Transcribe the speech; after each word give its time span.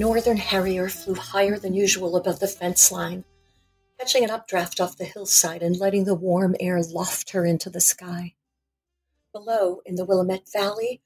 Northern 0.00 0.38
harrier 0.38 0.88
flew 0.88 1.14
higher 1.14 1.58
than 1.58 1.74
usual 1.74 2.16
above 2.16 2.40
the 2.40 2.48
fence 2.48 2.90
line, 2.90 3.22
catching 3.98 4.24
an 4.24 4.30
updraft 4.30 4.80
off 4.80 4.96
the 4.96 5.04
hillside 5.04 5.62
and 5.62 5.76
letting 5.76 6.04
the 6.04 6.14
warm 6.14 6.56
air 6.58 6.82
loft 6.82 7.32
her 7.32 7.44
into 7.44 7.68
the 7.68 7.82
sky. 7.82 8.34
Below, 9.30 9.82
in 9.84 9.96
the 9.96 10.06
Willamette 10.06 10.50
Valley, 10.50 11.02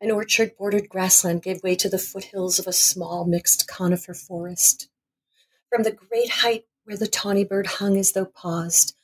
an 0.00 0.10
orchard 0.10 0.56
bordered 0.56 0.88
grassland 0.88 1.42
gave 1.42 1.62
way 1.62 1.74
to 1.74 1.90
the 1.90 1.98
foothills 1.98 2.58
of 2.58 2.66
a 2.66 2.72
small 2.72 3.26
mixed 3.26 3.68
conifer 3.68 4.14
forest. 4.14 4.88
From 5.68 5.82
the 5.82 5.92
great 5.92 6.30
height 6.30 6.64
where 6.84 6.96
the 6.96 7.06
tawny 7.06 7.44
bird 7.44 7.66
hung 7.66 7.98
as 7.98 8.12
though 8.12 8.24
paused, 8.24 8.96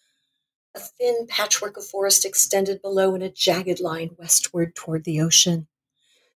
a 0.74 0.80
thin 0.80 1.26
patchwork 1.28 1.76
of 1.76 1.84
forest 1.84 2.24
extended 2.24 2.80
below 2.80 3.14
in 3.14 3.20
a 3.20 3.30
jagged 3.30 3.78
line 3.78 4.16
westward 4.18 4.74
toward 4.74 5.04
the 5.04 5.20
ocean 5.20 5.68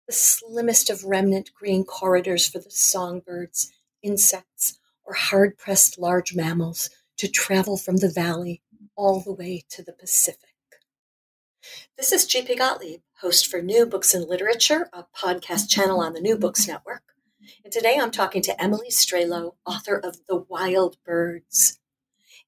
the 0.09 0.15
slimmest 0.15 0.89
of 0.89 1.05
remnant 1.05 1.51
green 1.53 1.85
corridors 1.85 2.49
for 2.49 2.59
the 2.59 2.71
songbirds, 2.71 3.71
insects, 4.03 4.79
or 5.05 5.13
hard 5.13 5.59
pressed 5.59 5.99
large 5.99 6.35
mammals 6.35 6.89
to 7.19 7.29
travel 7.29 7.77
from 7.77 7.99
the 7.99 8.09
valley 8.09 8.63
all 8.97 9.21
the 9.21 9.33
way 9.33 9.63
to 9.69 9.83
the 9.83 9.93
Pacific. 9.93 10.41
This 11.99 12.11
is 12.11 12.27
G.P. 12.27 12.57
Gottlieb, 12.57 13.01
host 13.21 13.47
for 13.47 13.61
New 13.61 13.85
Books 13.85 14.15
in 14.15 14.27
Literature, 14.27 14.89
a 14.95 15.05
podcast 15.15 15.69
channel 15.69 16.01
on 16.01 16.15
the 16.15 16.21
New 16.21 16.39
Books 16.39 16.67
Network. 16.67 17.03
And 17.63 17.71
today 17.71 17.99
I'm 18.01 18.11
talking 18.11 18.41
to 18.43 18.63
Emily 18.63 18.89
Strelow, 18.91 19.57
author 19.67 19.99
of 19.99 20.21
The 20.27 20.37
Wild 20.49 20.97
Birds. 21.05 21.81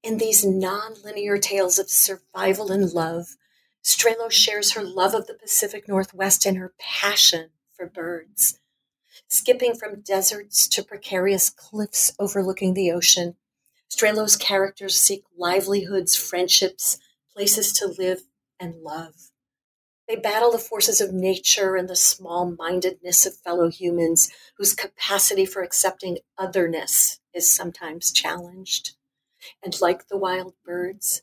In 0.02 0.16
these 0.16 0.46
non-linear 0.46 1.36
tales 1.36 1.78
of 1.78 1.90
survival 1.90 2.72
and 2.72 2.90
love, 2.90 3.36
Strelow 3.82 4.30
shares 4.30 4.72
her 4.72 4.82
love 4.82 5.14
of 5.14 5.26
the 5.26 5.34
Pacific 5.34 5.88
Northwest 5.88 6.44
and 6.44 6.56
her 6.58 6.74
passion 6.78 7.50
for 7.72 7.86
birds. 7.86 8.58
Skipping 9.28 9.74
from 9.74 10.02
deserts 10.02 10.68
to 10.68 10.82
precarious 10.82 11.50
cliffs 11.50 12.12
overlooking 12.18 12.74
the 12.74 12.90
ocean, 12.90 13.36
Strelow's 13.90 14.36
characters 14.36 14.98
seek 14.98 15.24
livelihoods, 15.36 16.14
friendships, 16.14 16.98
places 17.32 17.72
to 17.72 17.86
live 17.86 18.22
and 18.58 18.82
love. 18.82 19.30
They 20.06 20.16
battle 20.16 20.50
the 20.50 20.58
forces 20.58 21.00
of 21.00 21.12
nature 21.12 21.76
and 21.76 21.88
the 21.88 21.96
small 21.96 22.50
mindedness 22.50 23.26
of 23.26 23.36
fellow 23.36 23.68
humans 23.68 24.30
whose 24.58 24.74
capacity 24.74 25.46
for 25.46 25.62
accepting 25.62 26.18
otherness 26.36 27.20
is 27.32 27.48
sometimes 27.48 28.12
challenged. 28.12 28.96
And 29.62 29.80
like 29.80 30.08
the 30.08 30.18
wild 30.18 30.54
birds, 30.64 31.22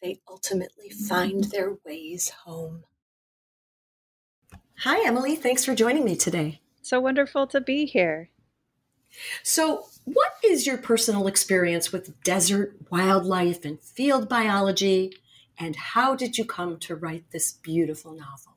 they 0.00 0.20
ultimately 0.28 0.90
find 0.90 1.44
their 1.44 1.76
ways 1.84 2.30
home. 2.44 2.84
Hi, 4.82 5.04
Emily. 5.06 5.34
Thanks 5.34 5.64
for 5.64 5.74
joining 5.74 6.04
me 6.04 6.16
today. 6.16 6.60
So 6.82 7.00
wonderful 7.00 7.46
to 7.48 7.60
be 7.60 7.84
here. 7.84 8.30
So, 9.42 9.86
what 10.04 10.32
is 10.44 10.66
your 10.66 10.78
personal 10.78 11.26
experience 11.26 11.92
with 11.92 12.22
desert 12.22 12.76
wildlife 12.90 13.64
and 13.64 13.80
field 13.80 14.28
biology, 14.28 15.12
and 15.58 15.74
how 15.74 16.14
did 16.14 16.38
you 16.38 16.44
come 16.44 16.78
to 16.80 16.94
write 16.94 17.24
this 17.30 17.52
beautiful 17.52 18.12
novel? 18.12 18.56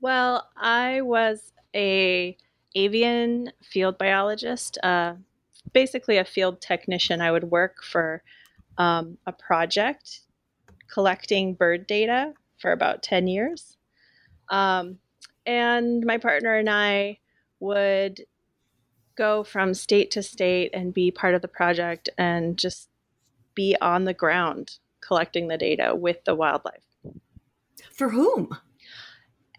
Well, 0.00 0.48
I 0.56 1.02
was 1.02 1.52
a 1.74 2.36
avian 2.74 3.52
field 3.62 3.98
biologist, 3.98 4.78
uh, 4.82 5.14
basically 5.72 6.18
a 6.18 6.24
field 6.24 6.60
technician. 6.60 7.20
I 7.20 7.30
would 7.30 7.44
work 7.44 7.82
for 7.82 8.22
um, 8.76 9.18
a 9.26 9.32
project 9.32 10.20
collecting 10.94 11.54
bird 11.54 11.88
data 11.88 12.32
for 12.56 12.70
about 12.70 13.02
10 13.02 13.26
years. 13.26 13.76
Um, 14.48 14.98
and 15.44 16.06
my 16.06 16.18
partner 16.18 16.54
and 16.54 16.70
I 16.70 17.18
would 17.58 18.20
go 19.16 19.42
from 19.42 19.74
state 19.74 20.12
to 20.12 20.22
state 20.22 20.70
and 20.72 20.94
be 20.94 21.10
part 21.10 21.34
of 21.34 21.42
the 21.42 21.48
project 21.48 22.08
and 22.16 22.56
just 22.56 22.88
be 23.56 23.76
on 23.80 24.04
the 24.04 24.14
ground 24.14 24.78
collecting 25.00 25.48
the 25.48 25.58
data 25.58 25.96
with 25.96 26.24
the 26.24 26.34
wildlife. 26.34 26.84
For 27.92 28.08
whom? 28.08 28.56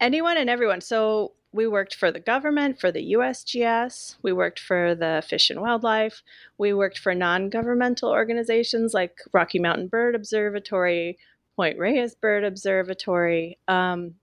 Anyone 0.00 0.38
and 0.38 0.48
everyone. 0.48 0.80
So 0.80 1.32
we 1.56 1.66
worked 1.66 1.94
for 1.94 2.12
the 2.12 2.20
government, 2.20 2.78
for 2.78 2.92
the 2.92 3.14
USGS, 3.14 4.16
we 4.22 4.32
worked 4.32 4.60
for 4.60 4.94
the 4.94 5.24
Fish 5.26 5.50
and 5.50 5.60
Wildlife, 5.60 6.22
we 6.58 6.72
worked 6.72 6.98
for 6.98 7.14
non 7.14 7.48
governmental 7.48 8.10
organizations 8.10 8.92
like 8.92 9.20
Rocky 9.32 9.58
Mountain 9.58 9.88
Bird 9.88 10.14
Observatory, 10.14 11.18
Point 11.56 11.78
Reyes 11.78 12.14
Bird 12.14 12.44
Observatory. 12.44 13.58
Um, 13.66 14.16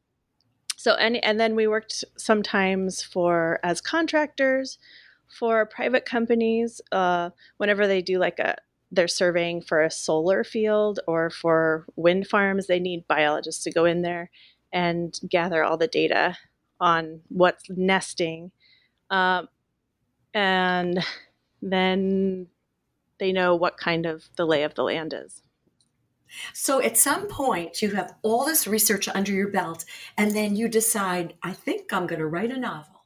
so 0.77 0.93
and 0.93 1.23
and 1.23 1.39
then 1.39 1.55
we 1.55 1.65
worked 1.65 2.03
sometimes 2.17 3.01
for 3.01 3.59
as 3.63 3.81
contractors 3.81 4.77
for 5.27 5.65
private 5.65 6.05
companies 6.05 6.81
uh, 6.91 7.31
whenever 7.57 7.87
they 7.87 8.01
do 8.01 8.19
like 8.19 8.39
a 8.39 8.55
they're 8.91 9.07
surveying 9.07 9.61
for 9.61 9.81
a 9.81 9.89
solar 9.89 10.43
field 10.43 10.99
or 11.07 11.29
for 11.29 11.85
wind 11.95 12.27
farms 12.27 12.67
they 12.67 12.79
need 12.79 13.07
biologists 13.07 13.63
to 13.63 13.71
go 13.71 13.85
in 13.85 14.03
there 14.03 14.29
and 14.71 15.19
gather 15.29 15.63
all 15.63 15.77
the 15.77 15.87
data 15.87 16.37
on 16.83 17.21
what's 17.29 17.63
nesting 17.69 18.51
um, 19.09 19.47
and 20.33 21.03
then 21.61 22.47
they 23.19 23.31
know 23.31 23.55
what 23.55 23.77
kind 23.77 24.05
of 24.05 24.25
the 24.35 24.45
lay 24.45 24.63
of 24.63 24.75
the 24.75 24.83
land 24.83 25.13
is 25.13 25.41
so 26.53 26.81
at 26.81 26.97
some 26.97 27.27
point, 27.27 27.81
you 27.81 27.91
have 27.91 28.15
all 28.21 28.45
this 28.45 28.67
research 28.67 29.07
under 29.07 29.31
your 29.31 29.49
belt, 29.49 29.85
and 30.17 30.31
then 30.31 30.55
you 30.55 30.67
decide, 30.67 31.35
I 31.43 31.53
think 31.53 31.93
I'm 31.93 32.07
going 32.07 32.19
to 32.19 32.27
write 32.27 32.51
a 32.51 32.59
novel. 32.59 33.05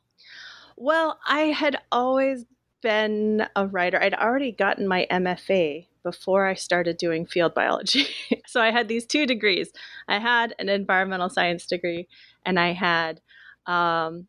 Well, 0.75 1.19
I 1.27 1.41
had 1.41 1.77
always 1.91 2.45
been 2.81 3.47
a 3.55 3.67
writer. 3.67 4.01
I'd 4.01 4.13
already 4.13 4.51
gotten 4.51 4.88
my 4.88 5.07
MFA 5.11 5.88
before 6.03 6.45
I 6.45 6.53
started 6.53 6.97
doing 6.97 7.25
field 7.25 7.53
biology. 7.53 8.07
so 8.45 8.61
I 8.61 8.71
had 8.71 8.88
these 8.88 9.05
two 9.05 9.25
degrees. 9.25 9.71
I 10.07 10.19
had 10.19 10.55
an 10.59 10.69
environmental 10.69 11.29
science 11.29 11.65
degree, 11.65 12.07
and 12.45 12.59
I 12.59 12.73
had 12.73 13.21
um, 13.67 14.28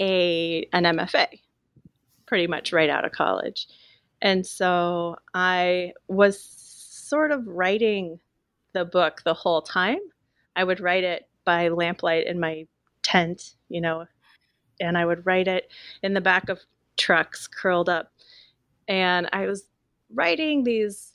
a 0.00 0.66
an 0.72 0.84
MFA, 0.84 1.26
pretty 2.26 2.46
much 2.46 2.72
right 2.72 2.90
out 2.90 3.04
of 3.04 3.12
college. 3.12 3.68
And 4.22 4.46
so 4.46 5.16
I 5.34 5.92
was 6.08 6.40
sort 6.40 7.30
of 7.30 7.46
writing 7.46 8.18
the 8.72 8.84
book 8.84 9.22
the 9.24 9.34
whole 9.34 9.62
time. 9.62 9.98
I 10.56 10.64
would 10.64 10.80
write 10.80 11.04
it 11.04 11.28
by 11.44 11.68
lamplight 11.68 12.26
in 12.26 12.40
my 12.40 12.66
tent, 13.02 13.54
you 13.68 13.80
know, 13.80 14.06
and 14.80 14.96
I 14.96 15.04
would 15.04 15.26
write 15.26 15.48
it 15.48 15.70
in 16.02 16.14
the 16.14 16.20
back 16.20 16.48
of 16.48 16.60
trucks 16.96 17.46
curled 17.46 17.88
up. 17.88 18.12
And 18.88 19.28
I 19.32 19.46
was 19.46 19.68
writing 20.12 20.64
these 20.64 21.12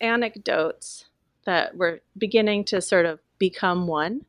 anecdotes 0.00 1.06
that 1.44 1.76
were 1.76 2.00
beginning 2.18 2.64
to 2.64 2.80
sort 2.80 3.06
of 3.06 3.20
become 3.38 3.86
one. 3.86 4.24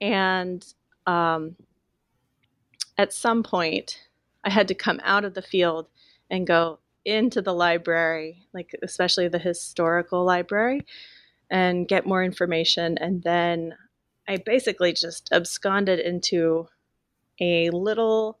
And 0.00 0.64
um, 1.06 1.56
at 2.96 3.12
some 3.12 3.42
point, 3.42 3.98
I 4.44 4.50
had 4.50 4.68
to 4.68 4.74
come 4.74 5.00
out 5.04 5.24
of 5.24 5.34
the 5.34 5.42
field 5.42 5.88
and 6.30 6.46
go, 6.46 6.78
into 7.04 7.40
the 7.40 7.54
library, 7.54 8.46
like 8.52 8.74
especially 8.82 9.28
the 9.28 9.38
historical 9.38 10.24
library, 10.24 10.84
and 11.50 11.88
get 11.88 12.06
more 12.06 12.22
information. 12.22 12.98
And 12.98 13.22
then 13.22 13.74
I 14.28 14.36
basically 14.36 14.92
just 14.92 15.30
absconded 15.32 15.98
into 15.98 16.68
a 17.40 17.70
little 17.70 18.38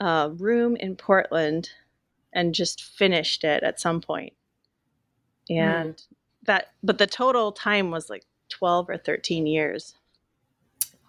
a 0.00 0.30
room 0.30 0.76
in 0.76 0.96
Portland 0.96 1.70
and 2.32 2.54
just 2.54 2.82
finished 2.82 3.44
it 3.44 3.62
at 3.62 3.80
some 3.80 4.00
point. 4.00 4.32
And 5.48 5.94
mm. 5.94 6.02
that, 6.44 6.72
but 6.82 6.98
the 6.98 7.06
total 7.06 7.52
time 7.52 7.90
was 7.90 8.10
like 8.10 8.24
12 8.48 8.88
or 8.88 8.96
13 8.96 9.46
years. 9.46 9.94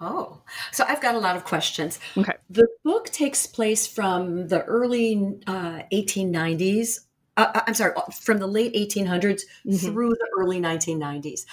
Oh, 0.08 0.38
so 0.72 0.86
I've 0.88 1.02
got 1.02 1.16
a 1.16 1.20
lot 1.20 1.36
of 1.36 1.46
questions. 1.46 2.00
Okay. 2.16 2.34
The 2.48 2.68
book 2.84 3.10
takes 3.10 3.48
place 3.48 3.88
from 3.88 4.50
the 4.50 4.64
early 4.66 5.40
uh, 5.48 5.80
1890s. 5.92 7.00
Uh, 7.36 7.52
uh, 7.56 7.62
I'm 7.66 7.74
sorry, 7.74 7.94
from 8.22 8.38
the 8.38 8.46
late 8.46 8.76
1800s 8.76 9.42
mm-hmm. 9.66 9.76
through 9.78 10.10
the 10.10 10.28
early 10.38 10.62
1990s. 10.62 11.46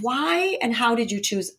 Why 0.00 0.56
and 0.62 0.76
how 0.76 0.94
did 0.94 1.10
you 1.10 1.20
choose 1.20 1.56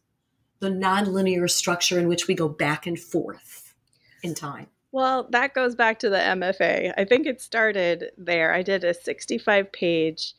the 0.62 0.70
nonlinear 0.70 1.50
structure 1.50 2.00
in 2.00 2.08
which 2.08 2.28
we 2.30 2.36
go 2.36 2.48
back 2.48 2.88
and 2.88 2.98
forth 2.98 3.76
in 4.24 4.34
time? 4.34 4.68
Well, 4.94 5.28
that 5.32 5.54
goes 5.54 5.76
back 5.76 6.00
to 6.00 6.10
the 6.10 6.18
MFA. 6.18 6.94
I 6.98 7.04
think 7.04 7.28
it 7.28 7.42
started 7.42 8.12
there. 8.18 8.54
I 8.54 8.64
did 8.64 8.86
a 8.86 8.94
65 8.94 9.74
page 9.74 10.36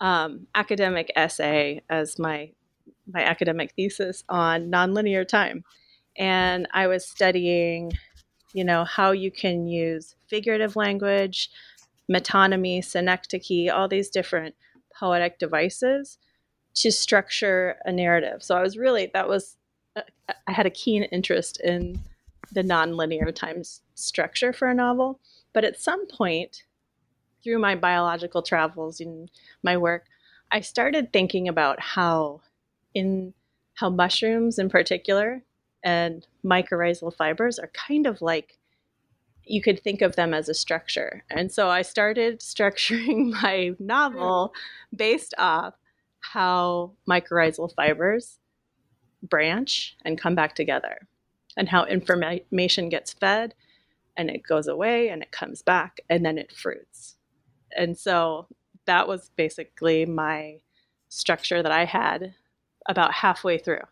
um, 0.00 0.46
academic 0.54 1.12
essay 1.16 1.82
as 1.90 2.20
my 2.20 2.52
my 3.12 3.22
academic 3.22 3.72
thesis 3.72 4.24
on 4.28 4.70
nonlinear 4.70 5.26
time, 5.26 5.64
and 6.16 6.66
I 6.72 6.86
was 6.86 7.06
studying, 7.06 7.92
you 8.52 8.64
know, 8.64 8.84
how 8.84 9.12
you 9.12 9.30
can 9.30 9.66
use 9.66 10.16
figurative 10.28 10.76
language, 10.76 11.50
metonymy, 12.10 12.84
synecdoche, 12.84 13.72
all 13.72 13.88
these 13.88 14.10
different 14.10 14.54
poetic 14.98 15.38
devices 15.38 16.18
to 16.74 16.92
structure 16.92 17.76
a 17.84 17.92
narrative. 17.92 18.42
So 18.42 18.56
I 18.56 18.62
was 18.62 18.76
really 18.76 19.10
that 19.14 19.28
was 19.28 19.56
uh, 19.96 20.02
I 20.46 20.52
had 20.52 20.66
a 20.66 20.70
keen 20.70 21.04
interest 21.04 21.60
in 21.60 22.00
the 22.52 22.62
nonlinear 22.62 23.34
time 23.34 23.62
structure 23.94 24.52
for 24.52 24.68
a 24.68 24.74
novel. 24.74 25.20
But 25.52 25.64
at 25.64 25.80
some 25.80 26.06
point, 26.06 26.64
through 27.42 27.58
my 27.58 27.74
biological 27.74 28.42
travels 28.42 29.00
and 29.00 29.30
my 29.62 29.76
work, 29.76 30.06
I 30.52 30.60
started 30.60 31.12
thinking 31.12 31.48
about 31.48 31.80
how 31.80 32.42
in 32.94 33.34
how 33.74 33.90
mushrooms 33.90 34.58
in 34.58 34.68
particular 34.68 35.42
and 35.82 36.26
mycorrhizal 36.44 37.14
fibers 37.14 37.58
are 37.58 37.70
kind 37.74 38.06
of 38.06 38.20
like 38.20 38.58
you 39.44 39.62
could 39.62 39.82
think 39.82 40.02
of 40.02 40.16
them 40.16 40.32
as 40.32 40.48
a 40.48 40.54
structure. 40.54 41.24
And 41.30 41.50
so 41.50 41.68
I 41.68 41.82
started 41.82 42.40
structuring 42.40 43.32
my 43.42 43.74
novel 43.78 44.52
based 44.94 45.34
off 45.38 45.74
how 46.20 46.92
mycorrhizal 47.08 47.74
fibers 47.74 48.38
branch 49.22 49.96
and 50.04 50.20
come 50.20 50.34
back 50.34 50.54
together 50.54 51.08
and 51.56 51.68
how 51.68 51.84
information 51.84 52.88
gets 52.88 53.12
fed 53.12 53.54
and 54.16 54.30
it 54.30 54.42
goes 54.42 54.68
away 54.68 55.08
and 55.08 55.22
it 55.22 55.32
comes 55.32 55.62
back 55.62 56.00
and 56.08 56.24
then 56.24 56.38
it 56.38 56.52
fruits. 56.52 57.16
And 57.76 57.96
so 57.96 58.46
that 58.86 59.08
was 59.08 59.30
basically 59.36 60.04
my 60.04 60.58
structure 61.08 61.62
that 61.62 61.72
I 61.72 61.84
had 61.84 62.34
about 62.88 63.12
halfway 63.12 63.58
through. 63.58 63.82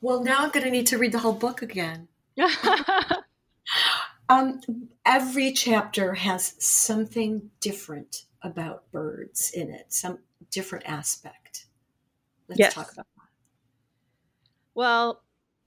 Well, 0.00 0.22
now 0.22 0.38
I'm 0.40 0.50
going 0.50 0.64
to 0.64 0.70
need 0.70 0.86
to 0.88 0.98
read 0.98 1.12
the 1.12 1.18
whole 1.18 1.32
book 1.32 1.62
again. 1.62 2.08
um, 4.28 4.60
every 5.04 5.52
chapter 5.52 6.14
has 6.14 6.54
something 6.58 7.50
different 7.60 8.24
about 8.42 8.90
birds 8.92 9.50
in 9.50 9.70
it, 9.70 9.86
some 9.92 10.18
different 10.50 10.86
aspect. 10.86 11.66
Let's 12.48 12.60
yes. 12.60 12.74
talk 12.74 12.92
about 12.92 13.06
that. 13.16 13.28
Well, 14.74 15.22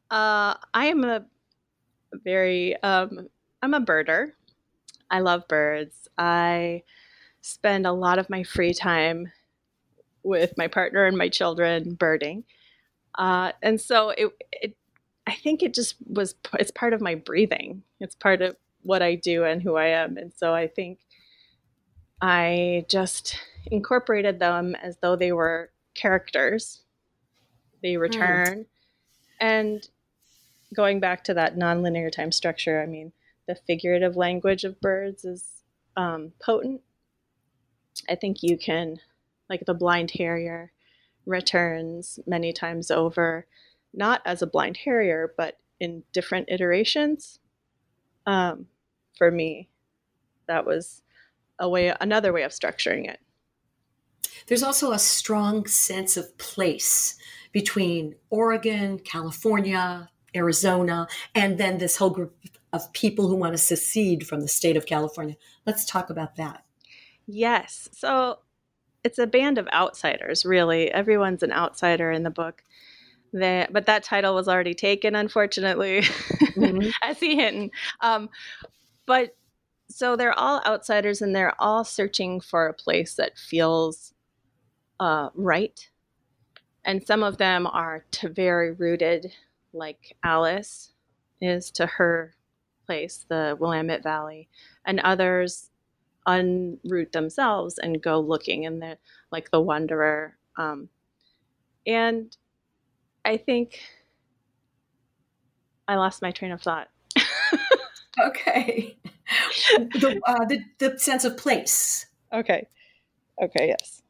uh, 0.09 0.55
I 0.73 0.85
am 0.85 1.03
a 1.03 1.25
very 2.23 2.81
um, 2.83 3.27
I'm 3.61 3.73
a 3.73 3.81
birder. 3.81 4.31
I 5.09 5.19
love 5.19 5.47
birds. 5.47 6.07
I 6.17 6.83
spend 7.41 7.85
a 7.85 7.91
lot 7.91 8.19
of 8.19 8.29
my 8.29 8.43
free 8.43 8.73
time 8.73 9.31
with 10.23 10.57
my 10.57 10.67
partner 10.67 11.05
and 11.05 11.17
my 11.17 11.29
children 11.29 11.95
birding. 11.95 12.43
Uh, 13.17 13.51
and 13.61 13.79
so 13.79 14.09
it, 14.09 14.31
it, 14.51 14.77
I 15.27 15.33
think 15.33 15.63
it 15.63 15.73
just 15.73 15.95
was, 16.07 16.35
it's 16.59 16.71
part 16.71 16.93
of 16.93 17.01
my 17.01 17.15
breathing. 17.15 17.83
It's 17.99 18.15
part 18.15 18.41
of 18.41 18.55
what 18.83 19.01
I 19.01 19.15
do 19.15 19.43
and 19.43 19.61
who 19.61 19.75
I 19.75 19.87
am. 19.87 20.17
And 20.17 20.31
so 20.35 20.53
I 20.53 20.67
think 20.67 20.99
I 22.21 22.85
just 22.89 23.37
incorporated 23.65 24.39
them 24.39 24.75
as 24.75 24.97
though 25.01 25.15
they 25.15 25.31
were 25.31 25.71
characters. 25.95 26.81
They 27.81 27.95
hmm. 27.95 28.01
return. 28.01 28.59
Mm. 28.59 28.65
And 29.39 29.89
going 30.75 30.99
back 30.99 31.23
to 31.25 31.33
that 31.33 31.57
nonlinear 31.57 32.11
time 32.11 32.31
structure, 32.31 32.81
I 32.81 32.85
mean, 32.85 33.11
the 33.47 33.55
figurative 33.55 34.15
language 34.15 34.63
of 34.63 34.79
birds 34.79 35.25
is 35.25 35.63
um, 35.97 36.31
potent. 36.39 36.81
I 38.09 38.15
think 38.15 38.37
you 38.41 38.57
can, 38.57 38.99
like 39.51 39.65
the 39.65 39.73
blind 39.73 40.11
harrier, 40.11 40.71
returns 41.25 42.19
many 42.25 42.53
times 42.53 42.89
over, 42.89 43.45
not 43.93 44.21
as 44.25 44.41
a 44.41 44.47
blind 44.47 44.77
harrier, 44.77 45.33
but 45.35 45.57
in 45.77 46.03
different 46.13 46.49
iterations. 46.49 47.39
Um, 48.25 48.67
for 49.17 49.29
me, 49.29 49.67
that 50.47 50.65
was 50.65 51.01
a 51.59 51.67
way, 51.67 51.93
another 51.99 52.31
way 52.31 52.43
of 52.43 52.53
structuring 52.53 53.09
it. 53.09 53.19
There's 54.47 54.63
also 54.63 54.93
a 54.93 54.99
strong 54.99 55.65
sense 55.67 56.15
of 56.15 56.37
place 56.37 57.17
between 57.51 58.15
Oregon, 58.29 58.99
California, 58.99 60.09
Arizona, 60.33 61.09
and 61.35 61.57
then 61.57 61.77
this 61.77 61.97
whole 61.97 62.09
group 62.09 62.33
of 62.71 62.93
people 62.93 63.27
who 63.27 63.35
want 63.35 63.51
to 63.51 63.57
secede 63.57 64.25
from 64.25 64.39
the 64.39 64.47
state 64.47 64.77
of 64.77 64.85
California. 64.85 65.35
Let's 65.65 65.83
talk 65.83 66.09
about 66.09 66.37
that. 66.37 66.63
Yes. 67.27 67.89
So 67.91 68.39
it's 69.03 69.19
a 69.19 69.27
band 69.27 69.57
of 69.57 69.67
outsiders, 69.73 70.45
really. 70.45 70.91
Everyone's 70.91 71.43
an 71.43 71.51
outsider 71.51 72.11
in 72.11 72.23
the 72.23 72.29
book. 72.29 72.63
That, 73.33 73.71
but 73.71 73.85
that 73.85 74.03
title 74.03 74.35
was 74.35 74.49
already 74.49 74.73
taken, 74.73 75.15
unfortunately, 75.15 76.01
mm-hmm. 76.01 76.89
as 77.01 77.19
he 77.19 77.37
hinted. 77.37 77.71
Um, 78.01 78.29
but 79.05 79.35
so 79.89 80.15
they're 80.15 80.37
all 80.37 80.61
outsiders 80.65 81.21
and 81.21 81.35
they're 81.35 81.55
all 81.59 81.83
searching 81.83 82.41
for 82.41 82.67
a 82.67 82.73
place 82.73 83.15
that 83.15 83.37
feels 83.37 84.13
uh, 84.99 85.29
right. 85.33 85.89
And 86.83 87.05
some 87.05 87.23
of 87.23 87.37
them 87.37 87.67
are 87.67 88.05
to 88.11 88.29
very 88.29 88.73
rooted, 88.73 89.33
like 89.73 90.15
Alice 90.23 90.91
is 91.41 91.71
to 91.71 91.85
her 91.85 92.35
place, 92.85 93.25
the 93.29 93.55
Willamette 93.59 94.03
Valley, 94.03 94.49
and 94.85 94.99
others 94.99 95.70
unroot 96.27 97.11
themselves 97.11 97.77
and 97.77 98.01
go 98.01 98.19
looking 98.19 98.63
in 98.63 98.79
the 98.79 98.97
like 99.31 99.51
the 99.51 99.61
wanderer. 99.61 100.37
Um, 100.57 100.89
and 101.85 102.35
I 103.25 103.37
think 103.37 103.79
I 105.87 105.95
lost 105.95 106.21
my 106.21 106.31
train 106.31 106.51
of 106.51 106.61
thought. 106.61 106.89
okay. 108.19 108.97
the, 109.77 110.19
uh, 110.25 110.45
the, 110.45 110.63
the 110.79 110.99
sense 110.99 111.25
of 111.25 111.37
place. 111.37 112.05
Okay. 112.33 112.67
Okay. 113.41 113.67
Yes. 113.67 114.01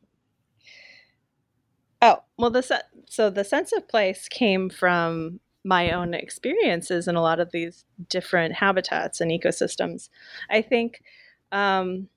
Oh 2.01 2.23
well, 2.37 2.49
the 2.49 2.83
so 3.07 3.29
the 3.29 3.43
sense 3.43 3.71
of 3.71 3.87
place 3.87 4.27
came 4.27 4.69
from 4.69 5.39
my 5.63 5.91
own 5.91 6.13
experiences 6.13 7.07
in 7.07 7.15
a 7.15 7.21
lot 7.21 7.39
of 7.39 7.51
these 7.51 7.85
different 8.09 8.55
habitats 8.55 9.21
and 9.21 9.31
ecosystems. 9.31 10.09
I 10.49 10.61
think 10.61 11.03
um, 11.51 12.07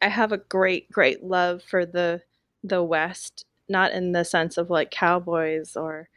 I 0.00 0.08
have 0.08 0.32
a 0.32 0.38
great, 0.38 0.90
great 0.90 1.22
love 1.22 1.62
for 1.62 1.86
the 1.86 2.22
the 2.64 2.82
West, 2.82 3.44
not 3.68 3.92
in 3.92 4.12
the 4.12 4.24
sense 4.24 4.56
of 4.56 4.70
like 4.70 4.90
cowboys 4.90 5.76
or 5.76 6.08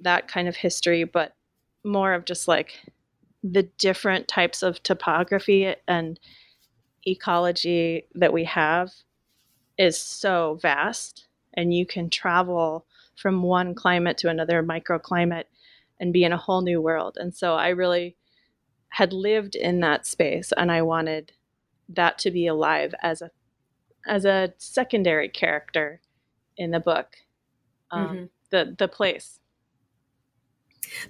that 0.00 0.28
kind 0.28 0.48
of 0.48 0.56
history, 0.56 1.04
but 1.04 1.34
more 1.84 2.14
of 2.14 2.24
just 2.24 2.48
like 2.48 2.80
the 3.42 3.64
different 3.78 4.26
types 4.26 4.62
of 4.62 4.82
topography 4.82 5.74
and 5.86 6.18
ecology 7.06 8.06
that 8.14 8.32
we 8.32 8.44
have 8.44 8.90
is 9.76 9.98
so 9.98 10.58
vast 10.62 11.26
and 11.52 11.74
you 11.74 11.84
can 11.84 12.08
travel 12.08 12.86
from 13.16 13.42
one 13.42 13.74
climate 13.74 14.16
to 14.18 14.28
another 14.28 14.62
microclimate 14.62 15.44
and 16.00 16.12
be 16.12 16.24
in 16.24 16.32
a 16.32 16.38
whole 16.38 16.62
new 16.62 16.80
world. 16.80 17.16
And 17.20 17.34
so 17.34 17.54
I 17.54 17.68
really 17.68 18.16
had 18.88 19.12
lived 19.12 19.54
in 19.54 19.80
that 19.80 20.06
space 20.06 20.52
and 20.56 20.72
I 20.72 20.82
wanted 20.82 21.32
that 21.88 22.18
to 22.18 22.30
be 22.30 22.46
alive 22.46 22.94
as 23.02 23.22
a 23.22 23.30
as 24.06 24.24
a 24.24 24.52
secondary 24.58 25.28
character 25.28 26.00
in 26.56 26.70
the 26.70 26.80
book. 26.80 27.16
Um, 27.90 28.06
mm-hmm. 28.06 28.24
the 28.50 28.74
the 28.76 28.88
place. 28.88 29.40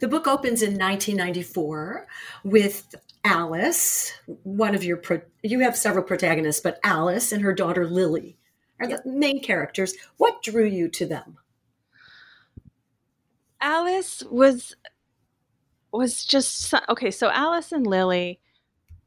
The 0.01 0.09
book 0.09 0.29
opens 0.29 0.63
in 0.63 0.79
1994 0.79 2.07
with 2.45 2.95
Alice, 3.25 4.13
one 4.43 4.75
of 4.75 4.85
your 4.85 4.97
pro- 4.97 5.23
you 5.43 5.61
have 5.61 5.77
several 5.77 6.05
protagonists, 6.05 6.61
but 6.61 6.79
Alice 6.85 7.33
and 7.33 7.43
her 7.43 7.55
daughter 7.55 7.89
Lily 7.89 8.37
are 8.79 8.87
the 8.87 9.03
main 9.05 9.43
characters. 9.43 9.95
What 10.17 10.43
drew 10.43 10.65
you 10.65 10.89
to 10.91 11.07
them? 11.07 11.39
Alice 13.61 14.23
was 14.31 14.77
was 15.91 16.25
just 16.25 16.75
okay. 16.89 17.11
So 17.11 17.31
Alice 17.31 17.73
and 17.73 17.87
Lily 17.87 18.41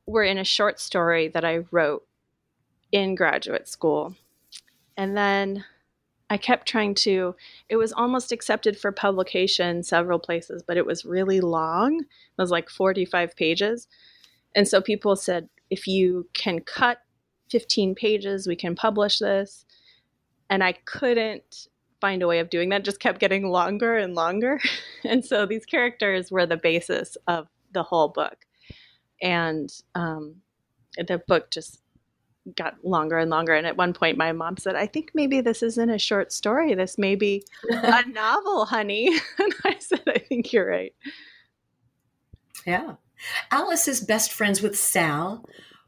were 0.08 0.24
in 0.24 0.38
a 0.38 0.44
short 0.44 0.80
story 0.80 1.28
that 1.28 1.46
I 1.46 1.60
wrote 1.70 2.08
in 2.92 3.14
graduate 3.14 3.68
school. 3.68 4.16
And 4.96 5.16
then 5.16 5.66
I 6.30 6.38
kept 6.38 6.68
trying 6.68 6.96
to, 6.96 7.36
it 7.70 7.76
was 7.76 7.94
almost 7.94 8.32
accepted 8.32 8.80
for 8.80 8.92
publication 8.92 9.84
several 9.84 10.18
places, 10.18 10.64
but 10.66 10.78
it 10.78 10.86
was 10.86 11.06
really 11.06 11.42
long. 11.42 12.00
It 12.00 12.42
was 12.42 12.52
like 12.52 12.70
45 12.70 13.36
pages. 13.36 13.88
And 14.56 14.68
so 14.68 14.82
people 14.82 15.16
said, 15.16 15.50
if 15.70 15.88
you 15.88 16.28
can 16.34 16.62
cut 16.62 17.00
15 17.52 17.96
pages, 17.96 18.48
we 18.48 18.56
can 18.56 18.76
publish 18.76 19.20
this. 19.20 19.66
And 20.50 20.64
I 20.64 20.74
couldn't 20.86 21.68
find 22.00 22.22
a 22.22 22.28
way 22.28 22.40
of 22.40 22.50
doing 22.50 22.70
that, 22.70 22.86
just 22.86 23.00
kept 23.00 23.20
getting 23.20 23.50
longer 23.50 23.98
and 23.98 24.16
longer. 24.16 24.60
and 25.04 25.26
so 25.26 25.46
these 25.46 25.66
characters 25.66 26.32
were 26.32 26.46
the 26.46 26.58
basis 26.58 27.18
of 27.28 27.48
the 27.74 27.84
whole 27.84 28.08
book. 28.08 28.47
And 29.22 29.72
um, 29.96 30.38
the 30.98 31.22
book 31.28 31.52
just 31.52 31.82
got 32.56 32.84
longer 32.84 33.18
and 33.18 33.30
longer. 33.30 33.54
And 33.54 33.68
at 33.68 33.78
one 33.78 33.94
point, 33.94 34.18
my 34.18 34.32
mom 34.32 34.58
said, 34.58 34.76
I 34.76 34.88
think 34.88 35.12
maybe 35.14 35.42
this 35.42 35.62
isn't 35.64 35.90
a 35.90 36.00
short 36.00 36.32
story. 36.32 36.74
This 36.74 36.98
may 36.98 37.16
be 37.16 37.44
a 37.70 38.08
novel, 38.08 38.66
honey. 38.66 39.10
And 39.40 39.54
I 39.66 39.76
said, 39.80 40.04
I 40.08 40.20
think 40.20 40.54
you're 40.54 40.70
right. 40.70 40.94
Yeah. 42.66 42.96
Alice 43.52 43.88
is 43.88 44.02
best 44.02 44.32
friends 44.32 44.62
with 44.62 44.78
Sal, 44.78 45.46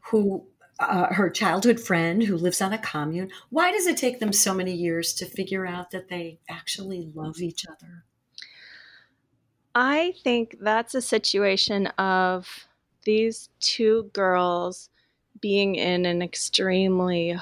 who 0.07 0.45
uh, 0.79 1.13
her 1.13 1.29
childhood 1.29 1.79
friend 1.79 2.24
who 2.24 2.38
lives 2.38 2.62
on 2.62 2.74
a 2.74 2.77
commune. 2.77 3.29
Why 3.50 3.71
does 3.71 3.86
it 3.86 3.98
take 3.98 4.19
them 4.19 4.31
so 4.31 4.53
many 4.53 4.74
years 4.74 5.13
to 5.15 5.25
figure 5.25 5.65
out 5.65 5.91
that 5.91 6.07
they 6.07 6.39
actually 6.50 7.12
love 7.13 7.41
each 7.41 7.65
other? 7.67 8.05
I 9.75 10.13
think 10.24 10.57
that's 10.62 10.95
a 10.95 11.01
situation 11.01 11.88
of 11.98 12.67
these 13.09 13.49
two 13.59 14.07
girls 14.13 14.91
being 15.41 15.73
in 15.73 16.05
an 16.05 16.21
extremely 16.21 17.35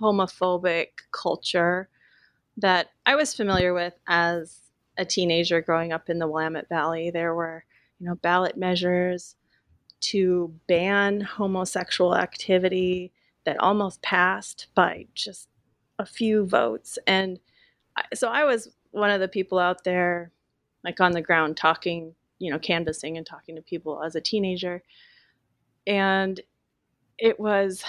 homophobic 0.00 0.88
culture 1.12 1.88
that 2.56 2.88
I 3.06 3.14
was 3.14 3.32
familiar 3.32 3.72
with 3.72 3.94
as 4.08 4.58
a 4.98 5.04
teenager 5.04 5.60
growing 5.60 5.92
up 5.92 6.10
in 6.10 6.18
the 6.18 6.26
Willamette 6.26 6.68
Valley. 6.68 7.10
There 7.10 7.32
were, 7.32 7.64
you 8.00 8.08
know, 8.08 8.16
ballot 8.16 8.56
measures 8.56 9.36
to 10.00 10.52
ban 10.66 11.20
homosexual 11.20 12.16
activity 12.16 13.12
that 13.44 13.60
almost 13.60 14.02
passed 14.02 14.66
by 14.74 15.06
just 15.14 15.48
a 15.96 16.06
few 16.06 16.44
votes. 16.44 16.98
And 17.06 17.38
so 18.14 18.30
I 18.30 18.42
was 18.42 18.74
one 18.90 19.10
of 19.10 19.20
the 19.20 19.28
people 19.28 19.60
out 19.60 19.84
there, 19.84 20.32
like 20.82 21.00
on 21.00 21.12
the 21.12 21.22
ground, 21.22 21.56
talking, 21.56 22.16
you 22.44 22.50
know, 22.50 22.58
canvassing 22.58 23.16
and 23.16 23.26
talking 23.26 23.56
to 23.56 23.62
people 23.62 24.02
as 24.02 24.14
a 24.14 24.20
teenager. 24.20 24.82
And 25.86 26.40
it 27.18 27.38
was 27.40 27.84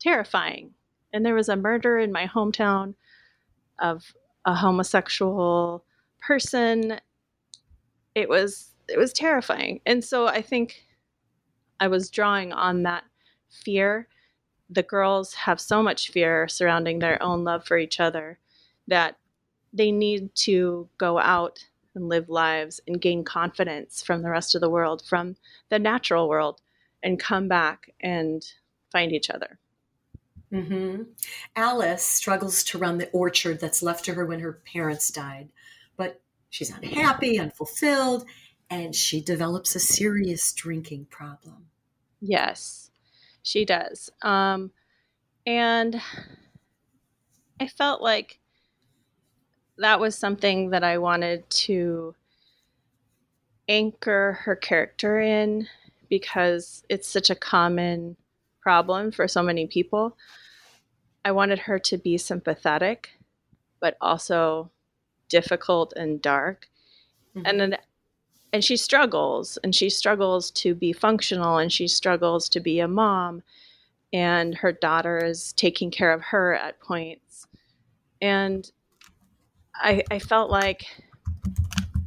terrifying. 0.00 0.74
And 1.12 1.24
there 1.24 1.34
was 1.34 1.48
a 1.48 1.56
murder 1.56 1.98
in 1.98 2.12
my 2.12 2.26
hometown 2.26 2.94
of 3.78 4.12
a 4.44 4.54
homosexual 4.54 5.84
person. 6.20 7.00
It 8.14 8.28
was 8.28 8.72
it 8.88 8.98
was 8.98 9.12
terrifying. 9.12 9.80
And 9.86 10.02
so 10.02 10.26
I 10.26 10.40
think 10.40 10.82
I 11.78 11.88
was 11.88 12.10
drawing 12.10 12.52
on 12.52 12.82
that 12.84 13.04
fear. 13.50 14.08
The 14.70 14.82
girls 14.82 15.34
have 15.34 15.60
so 15.60 15.82
much 15.82 16.10
fear 16.10 16.48
surrounding 16.48 16.98
their 16.98 17.22
own 17.22 17.44
love 17.44 17.64
for 17.66 17.78
each 17.78 18.00
other 18.00 18.38
that 18.86 19.16
they 19.72 19.92
need 19.92 20.34
to 20.34 20.88
go 20.98 21.18
out 21.18 21.64
and 21.98 22.08
live 22.08 22.28
lives 22.28 22.80
and 22.86 23.00
gain 23.00 23.24
confidence 23.24 24.02
from 24.02 24.22
the 24.22 24.30
rest 24.30 24.54
of 24.54 24.60
the 24.60 24.70
world, 24.70 25.02
from 25.04 25.36
the 25.68 25.78
natural 25.78 26.28
world, 26.28 26.60
and 27.02 27.18
come 27.18 27.48
back 27.48 27.92
and 28.00 28.52
find 28.90 29.12
each 29.12 29.28
other. 29.28 29.58
Mm-hmm. 30.52 31.02
Alice 31.56 32.04
struggles 32.04 32.62
to 32.64 32.78
run 32.78 32.98
the 32.98 33.10
orchard 33.10 33.60
that's 33.60 33.82
left 33.82 34.04
to 34.06 34.14
her 34.14 34.24
when 34.24 34.40
her 34.40 34.52
parents 34.52 35.10
died, 35.10 35.48
but 35.96 36.20
she's 36.48 36.70
unhappy, 36.70 37.38
unfulfilled, 37.38 38.24
and 38.70 38.94
she 38.94 39.20
develops 39.20 39.74
a 39.74 39.80
serious 39.80 40.52
drinking 40.52 41.06
problem. 41.10 41.66
Yes, 42.20 42.90
she 43.42 43.64
does. 43.64 44.10
Um, 44.22 44.70
and 45.44 46.00
I 47.60 47.66
felt 47.66 48.00
like 48.00 48.38
that 49.78 50.00
was 50.00 50.16
something 50.16 50.70
that 50.70 50.84
I 50.84 50.98
wanted 50.98 51.48
to 51.50 52.14
anchor 53.68 54.38
her 54.42 54.56
character 54.56 55.20
in 55.20 55.68
because 56.08 56.84
it's 56.88 57.08
such 57.08 57.30
a 57.30 57.34
common 57.34 58.16
problem 58.60 59.12
for 59.12 59.28
so 59.28 59.42
many 59.42 59.66
people. 59.66 60.16
I 61.24 61.32
wanted 61.32 61.60
her 61.60 61.78
to 61.80 61.98
be 61.98 62.18
sympathetic, 62.18 63.10
but 63.80 63.96
also 64.00 64.70
difficult 65.28 65.92
and 65.96 66.20
dark. 66.20 66.68
Mm-hmm. 67.36 67.46
And 67.46 67.60
then 67.60 67.76
and 68.52 68.64
she 68.64 68.76
struggles 68.78 69.58
and 69.58 69.74
she 69.74 69.90
struggles 69.90 70.50
to 70.52 70.74
be 70.74 70.92
functional 70.92 71.58
and 71.58 71.70
she 71.70 71.86
struggles 71.86 72.48
to 72.48 72.60
be 72.60 72.80
a 72.80 72.88
mom 72.88 73.42
and 74.12 74.54
her 74.54 74.72
daughter 74.72 75.18
is 75.18 75.52
taking 75.52 75.90
care 75.90 76.12
of 76.12 76.22
her 76.22 76.54
at 76.54 76.80
points 76.80 77.46
and 78.22 78.72
I, 79.80 80.02
I 80.10 80.18
felt 80.18 80.50
like 80.50 80.86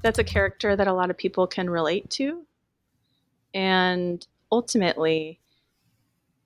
that's 0.01 0.20
a 0.20 0.24
character 0.24 0.75
that 0.75 0.88
a 0.88 0.94
lot 0.94 1.10
of 1.10 1.18
people 1.18 1.48
can 1.48 1.70
relate 1.70 2.10
to 2.12 2.46
and 3.54 4.25
ultimately 4.51 5.40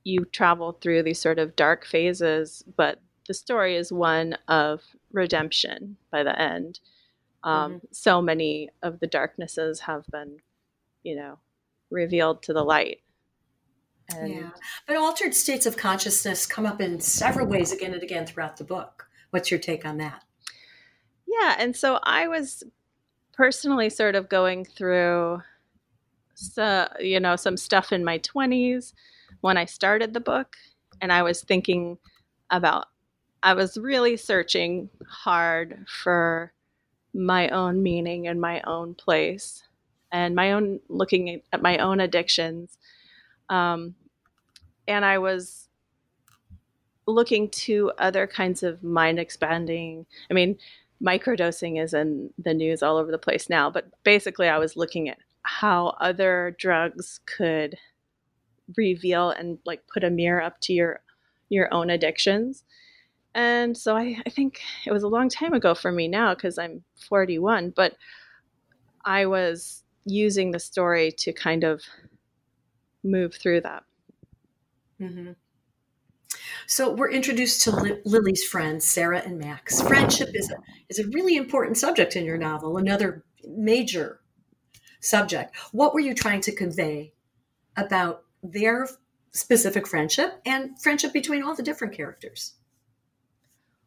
you 0.03 0.25
travel 0.25 0.73
through 0.73 1.03
these 1.03 1.19
sort 1.19 1.39
of 1.39 1.55
dark 1.55 1.85
phases 1.85 2.63
but 2.75 2.99
the 3.27 3.33
story 3.33 3.75
is 3.75 3.91
one 3.91 4.37
of 4.47 4.81
redemption 5.11 5.97
by 6.11 6.23
the 6.23 6.39
end 6.39 6.79
um, 7.45 7.75
mm-hmm. 7.75 7.85
So 7.91 8.21
many 8.21 8.69
of 8.81 8.99
the 8.99 9.07
darknesses 9.07 9.81
have 9.81 10.05
been, 10.07 10.37
you 11.03 11.15
know, 11.15 11.37
revealed 11.91 12.41
to 12.43 12.53
the 12.53 12.63
light. 12.63 13.01
And 14.09 14.33
yeah. 14.33 14.49
But 14.87 14.97
altered 14.97 15.33
states 15.35 15.65
of 15.65 15.77
consciousness 15.77 16.45
come 16.45 16.65
up 16.65 16.81
in 16.81 16.99
several 16.99 17.47
ways 17.47 17.71
again 17.71 17.93
and 17.93 18.03
again 18.03 18.25
throughout 18.25 18.57
the 18.57 18.63
book. 18.63 19.07
What's 19.29 19.51
your 19.51 19.59
take 19.59 19.85
on 19.85 19.97
that? 19.97 20.23
Yeah. 21.39 21.55
And 21.59 21.75
so 21.75 21.99
I 22.03 22.27
was 22.27 22.63
personally 23.33 23.89
sort 23.89 24.15
of 24.15 24.29
going 24.29 24.65
through, 24.65 25.41
so, 26.33 26.87
you 26.99 27.19
know, 27.19 27.35
some 27.35 27.57
stuff 27.57 27.91
in 27.91 28.03
my 28.03 28.19
20s 28.19 28.93
when 29.41 29.57
I 29.57 29.65
started 29.65 30.13
the 30.13 30.19
book. 30.19 30.55
And 31.01 31.11
I 31.11 31.23
was 31.23 31.41
thinking 31.41 31.97
about, 32.49 32.87
I 33.43 33.53
was 33.53 33.77
really 33.77 34.17
searching 34.17 34.89
hard 35.07 35.85
for 35.87 36.53
my 37.13 37.49
own 37.49 37.83
meaning 37.83 38.27
and 38.27 38.39
my 38.41 38.61
own 38.61 38.95
place 38.95 39.63
and 40.11 40.35
my 40.35 40.53
own 40.53 40.79
looking 40.89 41.41
at 41.51 41.61
my 41.61 41.77
own 41.77 41.99
addictions. 41.99 42.77
Um, 43.49 43.95
and 44.87 45.05
I 45.05 45.17
was 45.17 45.69
looking 47.07 47.49
to 47.49 47.91
other 47.97 48.27
kinds 48.27 48.63
of 48.63 48.83
mind 48.83 49.19
expanding. 49.19 50.05
I 50.29 50.33
mean, 50.33 50.57
microdosing 51.03 51.81
is 51.81 51.93
in 51.93 52.31
the 52.37 52.53
news 52.53 52.81
all 52.83 52.97
over 52.97 53.11
the 53.11 53.17
place 53.17 53.49
now, 53.49 53.69
but 53.69 53.85
basically, 54.03 54.47
I 54.47 54.57
was 54.57 54.75
looking 54.75 55.09
at 55.09 55.17
how 55.43 55.95
other 55.99 56.55
drugs 56.59 57.19
could 57.25 57.77
reveal 58.77 59.29
and 59.29 59.59
like 59.65 59.83
put 59.87 60.03
a 60.03 60.09
mirror 60.09 60.41
up 60.41 60.59
to 60.59 60.73
your 60.73 61.01
your 61.49 61.71
own 61.71 61.91
addictions 61.91 62.63
and 63.35 63.77
so 63.77 63.97
I, 63.97 64.17
I 64.25 64.29
think 64.29 64.61
it 64.85 64.93
was 64.93 65.03
a 65.03 65.09
long 65.09 65.27
time 65.27 65.53
ago 65.53 65.75
for 65.75 65.91
me 65.91 66.07
now 66.07 66.33
because 66.33 66.57
I'm 66.57 66.83
41, 67.09 67.73
but 67.75 67.97
I 69.03 69.25
was 69.25 69.83
using 70.05 70.51
the 70.51 70.59
story 70.59 71.11
to 71.17 71.33
kind 71.33 71.65
of 71.65 71.83
move 73.03 73.35
through 73.35 73.61
that. 73.61 73.83
Mm-hmm. 75.01 75.31
So 76.67 76.93
we're 76.93 77.11
introduced 77.11 77.61
to 77.63 77.71
Li- 77.71 78.01
Lily's 78.05 78.43
friends, 78.43 78.85
Sarah 78.85 79.21
and 79.25 79.37
Max. 79.37 79.81
Friendship 79.81 80.29
is 80.33 80.51
a, 80.51 80.55
is 80.89 80.99
a 80.99 81.07
really 81.07 81.35
important 81.35 81.77
subject 81.77 82.15
in 82.15 82.25
your 82.25 82.37
novel, 82.37 82.77
another 82.77 83.23
major 83.47 84.19
subject. 84.99 85.55
What 85.71 85.93
were 85.93 85.99
you 85.99 86.13
trying 86.13 86.41
to 86.41 86.55
convey 86.55 87.13
about 87.77 88.23
their 88.41 88.87
specific 89.31 89.87
friendship 89.87 90.41
and 90.45 90.79
friendship 90.81 91.13
between 91.13 91.43
all 91.43 91.55
the 91.55 91.63
different 91.63 91.93
characters? 91.93 92.53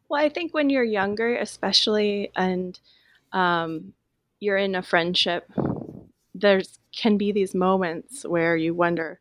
Well, 0.07 0.23
I 0.23 0.29
think 0.29 0.53
when 0.53 0.69
you're 0.69 0.83
younger, 0.83 1.35
especially, 1.35 2.31
and 2.35 2.79
um, 3.31 3.93
you're 4.39 4.57
in 4.57 4.75
a 4.75 4.81
friendship, 4.81 5.51
there 6.33 6.61
can 6.95 7.17
be 7.17 7.31
these 7.31 7.53
moments 7.53 8.25
where 8.25 8.55
you 8.55 8.73
wonder, 8.73 9.19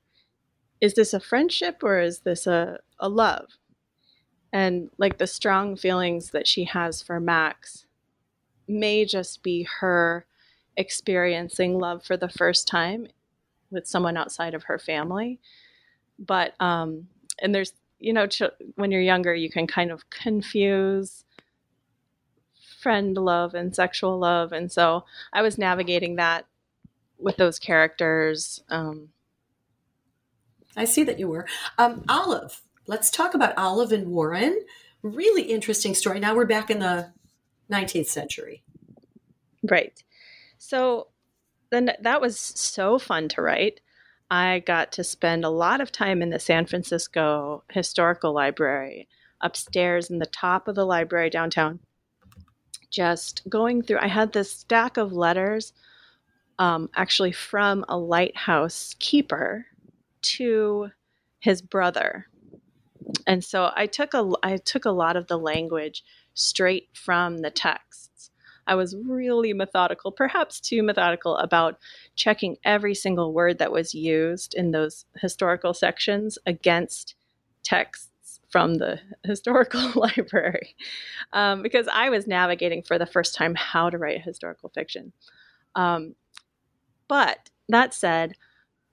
is 0.81 0.95
this 0.95 1.13
a 1.13 1.21
friendship 1.21 1.83
or 1.83 1.99
is 2.01 2.21
this 2.21 2.47
a, 2.47 2.79
a 2.99 3.09
love? 3.09 3.49
And 4.53 4.91
like 4.99 5.19
the 5.19 5.27
strong 5.27 5.77
feelings 5.77 6.31
that 6.31 6.47
she 6.47 6.65
has 6.65 7.03
for 7.03 7.21
Max 7.21 7.87
may 8.67 9.05
just 9.05 9.43
be 9.43 9.67
her 9.81 10.27
experiencing 10.77 11.79
love 11.79 12.05
for 12.05 12.17
the 12.17 12.29
first 12.29 12.69
time 12.69 13.09
with 13.71 13.87
someone 13.87 14.17
outside 14.17 14.55
of 14.55 14.65
her 14.65 14.79
family. 14.79 15.41
But 16.19 16.55
um, 16.61 17.09
and 17.41 17.55
there's 17.55 17.73
you 17.99 18.13
know 18.13 18.27
ch- 18.27 18.43
when 18.77 18.91
you're 18.91 19.01
younger, 19.01 19.35
you 19.35 19.51
can 19.51 19.67
kind 19.67 19.91
of 19.91 20.09
confuse 20.11 21.25
friend 22.81 23.17
love 23.17 23.55
and 23.55 23.75
sexual 23.75 24.19
love, 24.19 24.53
and 24.53 24.71
so 24.71 25.05
I 25.33 25.43
was 25.43 25.59
navigating 25.59 26.17
that 26.17 26.47
with 27.19 27.37
those 27.37 27.59
characters. 27.59 28.63
Um, 28.69 29.11
I 30.77 30.85
see 30.85 31.05
that 31.05 31.19
you 31.19 31.29
were 31.29 31.47
um, 31.79 32.05
Olive. 32.09 32.61
Let's 32.87 33.11
talk 33.11 33.35
about 33.35 33.57
Olive 33.57 33.93
and 33.93 34.09
Warren. 34.09 34.61
Really 35.03 35.43
interesting 35.43 35.95
story. 35.95 36.21
Now 36.21 36.35
we're 36.35 36.47
back 36.47 36.71
in 36.71 36.79
the 36.79 37.13
19th 37.71 38.07
century. 38.07 38.63
Right. 39.63 40.03
So 40.59 41.09
then 41.71 41.93
that 42.01 42.21
was 42.21 42.39
so 42.39 42.99
fun 42.99 43.29
to 43.31 43.43
write. 43.43 43.81
I 44.31 44.63
got 44.67 44.93
to 44.93 45.05
spend 45.05 45.45
a 45.45 45.51
lot 45.51 45.81
of 45.81 45.93
time 45.93 46.23
in 46.23 46.31
the 46.31 46.39
San 46.39 46.67
Francisco 46.67 47.65
Historical 47.71 48.33
Library, 48.33 49.09
upstairs 49.41 50.11
in 50.11 50.19
the 50.19 50.27
top 50.27 50.69
of 50.69 50.75
the 50.75 50.85
library 50.85 51.31
downtown, 51.31 51.81
just 52.91 53.43
going 53.49 53.83
through. 53.83 53.99
I 54.01 54.09
had 54.09 54.33
this 54.33 54.53
stack 54.53 54.97
of 54.97 55.13
letters, 55.13 55.73
um, 56.59 56.91
actually 56.95 57.33
from 57.33 57.85
a 57.89 57.97
lighthouse 57.97 58.95
keeper 58.99 59.67
to 60.23 60.91
his 61.39 61.63
brother, 61.63 62.27
and 63.27 63.45
so 63.45 63.71
I 63.75 63.87
took 63.87 64.15
a 64.15 64.31
I 64.43 64.57
took 64.57 64.85
a 64.85 64.91
lot 64.91 65.17
of 65.17 65.27
the 65.27 65.39
language 65.39 66.05
straight 66.35 66.89
from 66.95 67.39
the 67.39 67.51
texts. 67.51 68.31
I 68.67 68.75
was 68.75 68.95
really 69.03 69.55
methodical, 69.55 70.13
perhaps 70.13 70.61
too 70.61 70.83
methodical, 70.83 71.37
about 71.39 71.79
checking 72.17 72.59
every 72.65 72.95
single 72.95 73.33
word 73.33 73.59
that 73.59 73.73
was 73.73 73.95
used 73.95 74.55
in 74.55 74.73
those 74.73 75.07
historical 75.17 75.73
sections 75.73 76.39
against 76.45 77.15
texts 77.63 78.41
from 78.51 78.75
the 78.75 79.01
historical 79.25 79.91
library 79.95 80.77
um, 81.33 81.63
because 81.63 81.89
I 81.93 82.11
was 82.11 82.27
navigating 82.27 82.83
for 82.83 82.99
the 82.99 83.07
first 83.07 83.35
time 83.35 83.55
how 83.55 83.91
to 83.91 83.99
write 83.99 84.23
historical 84.23 84.69
fiction. 84.69 85.13
Um, 85.75 86.15
but 87.09 87.51
that 87.69 87.95
said, 87.95 88.35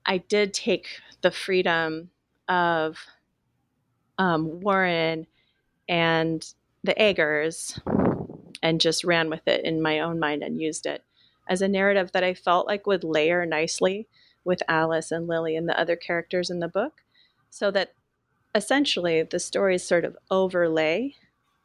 I 0.06 0.20
did 0.20 0.54
take 0.54 0.88
the 1.22 1.32
freedom 1.32 2.10
of 2.48 2.98
um, 4.18 4.62
Warren 4.62 5.28
and 5.90 6.46
the 6.84 7.00
Eggers 7.02 7.80
and 8.62 8.80
just 8.80 9.04
ran 9.04 9.30
with 9.30 9.48
it 9.48 9.66
in 9.66 9.82
my 9.82 10.00
own 10.00 10.20
mind 10.20 10.44
and 10.44 10.62
used 10.62 10.86
it 10.86 11.04
as 11.48 11.62
a 11.62 11.68
narrative 11.68 12.12
that 12.12 12.24
I 12.24 12.34
felt 12.34 12.68
like 12.68 12.88
would 12.88 13.04
layer 13.04 13.46
nicely 13.46 14.08
with 14.44 14.62
Alice 14.68 15.12
and 15.12 15.28
Lily 15.28 15.56
and 15.56 15.68
the 15.68 15.80
other 15.80 15.96
characters 15.96 16.50
in 16.50 16.60
the 16.60 16.68
book 16.68 17.04
so 17.50 17.72
that 17.72 17.94
essentially 18.54 19.24
the 19.24 19.40
stories 19.40 19.84
sort 19.84 20.06
of 20.06 20.18
overlay 20.32 21.16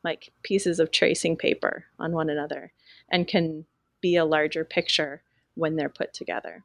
like 0.03 0.33
pieces 0.43 0.81
of 0.81 0.91
tracing 0.91 1.37
paper 1.37 1.85
on 1.99 2.13
one 2.13 2.31
another 2.31 2.73
and 3.11 3.29
can 3.29 3.67
be 4.01 4.17
a 4.17 4.25
larger 4.25 4.65
picture 4.65 5.23
when 5.55 5.77
they're 5.77 5.91
put 5.91 6.15
together. 6.15 6.65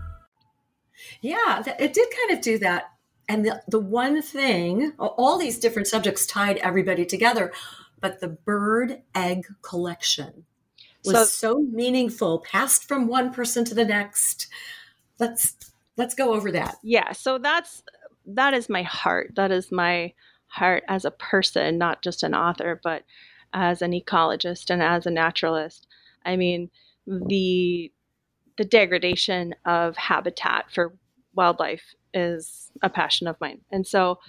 Yeah, 1.21 1.63
it 1.79 1.93
did 1.93 2.07
kind 2.17 2.37
of 2.37 2.41
do 2.41 2.57
that. 2.59 2.91
And 3.29 3.45
the, 3.45 3.61
the 3.67 3.79
one 3.79 4.21
thing, 4.21 4.93
all 4.99 5.37
these 5.37 5.59
different 5.59 5.87
subjects 5.87 6.25
tied 6.25 6.57
everybody 6.57 7.05
together, 7.05 7.53
but 8.01 8.19
the 8.19 8.27
bird 8.27 9.03
egg 9.15 9.45
collection 9.61 10.45
was 11.05 11.31
so, 11.31 11.55
so 11.55 11.59
meaningful, 11.59 12.39
passed 12.39 12.87
from 12.87 13.07
one 13.07 13.31
person 13.31 13.63
to 13.65 13.75
the 13.75 13.85
next. 13.85 14.47
Let's 15.19 15.55
let's 15.97 16.15
go 16.15 16.33
over 16.33 16.51
that. 16.51 16.77
Yeah, 16.83 17.11
so 17.11 17.37
that's 17.37 17.83
that 18.25 18.53
is 18.53 18.69
my 18.69 18.83
heart. 18.83 19.33
That 19.35 19.51
is 19.51 19.71
my 19.71 20.13
heart 20.47 20.83
as 20.87 21.05
a 21.05 21.11
person, 21.11 21.77
not 21.77 22.01
just 22.01 22.23
an 22.23 22.35
author, 22.35 22.79
but 22.83 23.03
as 23.53 23.81
an 23.81 23.91
ecologist 23.91 24.69
and 24.69 24.81
as 24.81 25.05
a 25.05 25.11
naturalist. 25.11 25.87
I 26.25 26.35
mean, 26.35 26.69
the 27.07 27.91
the 28.57 28.65
degradation 28.65 29.55
of 29.65 29.95
habitat 29.95 30.71
for 30.71 30.93
wildlife 31.35 31.95
is 32.13 32.71
a 32.81 32.89
passion 32.89 33.27
of 33.27 33.39
mine. 33.39 33.61
And 33.71 33.85
so 33.85 34.19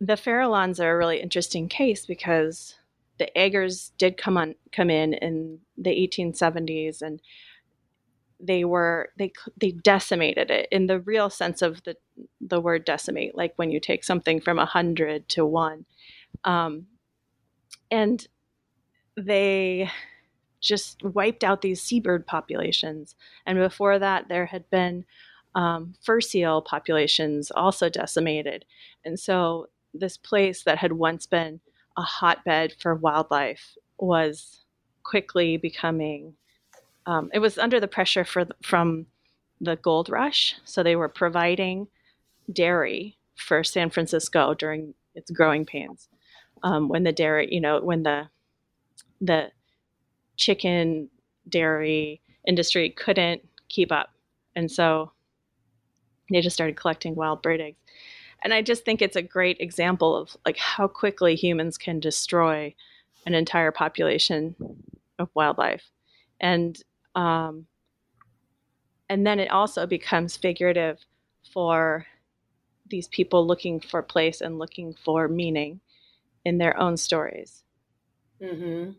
the 0.00 0.14
Farallons 0.14 0.80
are 0.80 0.94
a 0.94 0.98
really 0.98 1.20
interesting 1.20 1.68
case 1.68 2.06
because 2.06 2.76
the 3.18 3.36
Eggers 3.36 3.92
did 3.98 4.16
come 4.16 4.36
on 4.36 4.54
come 4.72 4.90
in 4.90 5.12
in 5.14 5.58
the 5.76 5.90
1870s 5.90 7.02
and 7.02 7.20
they 8.40 8.64
were 8.64 9.10
they 9.18 9.32
they 9.60 9.72
decimated 9.72 10.50
it 10.50 10.68
in 10.70 10.86
the 10.86 11.00
real 11.00 11.28
sense 11.28 11.60
of 11.62 11.82
the 11.82 11.96
the 12.40 12.60
word 12.60 12.84
decimate 12.84 13.36
like 13.36 13.52
when 13.56 13.70
you 13.70 13.80
take 13.80 14.04
something 14.04 14.40
from 14.40 14.58
a 14.58 14.64
hundred 14.64 15.28
to 15.28 15.44
one 15.44 15.84
um, 16.44 16.86
and 17.90 18.28
they 19.16 19.90
just 20.60 21.02
wiped 21.02 21.42
out 21.42 21.62
these 21.62 21.82
seabird 21.82 22.26
populations 22.26 23.16
and 23.44 23.58
before 23.58 23.98
that 23.98 24.28
there 24.28 24.46
had 24.46 24.68
been 24.70 25.04
um, 25.54 25.94
fur 26.04 26.20
seal 26.20 26.62
populations 26.62 27.50
also 27.50 27.88
decimated. 27.88 28.64
And 29.04 29.18
so, 29.18 29.68
this 29.94 30.16
place 30.16 30.62
that 30.64 30.78
had 30.78 30.92
once 30.92 31.26
been 31.26 31.60
a 31.96 32.02
hotbed 32.02 32.74
for 32.78 32.94
wildlife 32.94 33.76
was 33.98 34.64
quickly 35.02 35.56
becoming, 35.56 36.34
um, 37.06 37.30
it 37.32 37.38
was 37.38 37.58
under 37.58 37.80
the 37.80 37.88
pressure 37.88 38.24
for, 38.24 38.46
from 38.62 39.06
the 39.60 39.76
gold 39.76 40.08
rush. 40.08 40.54
So, 40.64 40.82
they 40.82 40.96
were 40.96 41.08
providing 41.08 41.88
dairy 42.52 43.16
for 43.36 43.64
San 43.64 43.90
Francisco 43.90 44.54
during 44.54 44.94
its 45.14 45.30
growing 45.30 45.64
pains. 45.64 46.08
Um, 46.62 46.88
when 46.88 47.04
the 47.04 47.12
dairy, 47.12 47.48
you 47.50 47.60
know, 47.60 47.80
when 47.80 48.02
the 48.02 48.28
the 49.20 49.50
chicken 50.36 51.08
dairy 51.48 52.20
industry 52.46 52.90
couldn't 52.90 53.42
keep 53.68 53.90
up, 53.92 54.10
and 54.54 54.70
so 54.70 55.12
they 56.30 56.40
just 56.40 56.54
started 56.54 56.76
collecting 56.76 57.14
wild 57.14 57.42
bird 57.42 57.60
eggs. 57.60 57.78
And 58.42 58.54
i 58.54 58.62
just 58.62 58.84
think 58.84 59.02
it's 59.02 59.16
a 59.16 59.22
great 59.22 59.56
example 59.60 60.16
of 60.16 60.36
like 60.46 60.56
how 60.56 60.86
quickly 60.86 61.34
humans 61.34 61.76
can 61.76 61.98
destroy 62.00 62.74
an 63.26 63.34
entire 63.34 63.72
population 63.72 64.54
of 65.18 65.28
wildlife. 65.34 65.84
And 66.40 66.80
um, 67.14 67.66
and 69.08 69.26
then 69.26 69.40
it 69.40 69.50
also 69.50 69.86
becomes 69.86 70.36
figurative 70.36 70.98
for 71.52 72.06
these 72.88 73.08
people 73.08 73.46
looking 73.46 73.80
for 73.80 74.02
place 74.02 74.40
and 74.40 74.58
looking 74.58 74.94
for 75.04 75.28
meaning 75.28 75.80
in 76.44 76.58
their 76.58 76.78
own 76.78 76.96
stories. 76.96 77.62
Mm-hmm. 78.40 78.92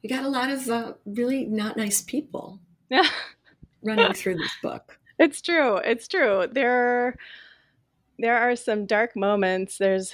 you 0.00 0.08
got 0.08 0.24
a 0.24 0.28
lot 0.28 0.50
of 0.50 0.66
uh, 0.70 0.94
really 1.04 1.44
not 1.44 1.76
nice 1.76 2.00
people 2.00 2.60
running 3.82 4.14
through 4.14 4.36
this 4.36 4.54
book 4.62 4.98
it's 5.18 5.40
true. 5.40 5.76
It's 5.76 6.08
true. 6.08 6.46
There, 6.50 7.16
there 8.18 8.36
are 8.36 8.56
some 8.56 8.86
dark 8.86 9.16
moments. 9.16 9.78
There's 9.78 10.12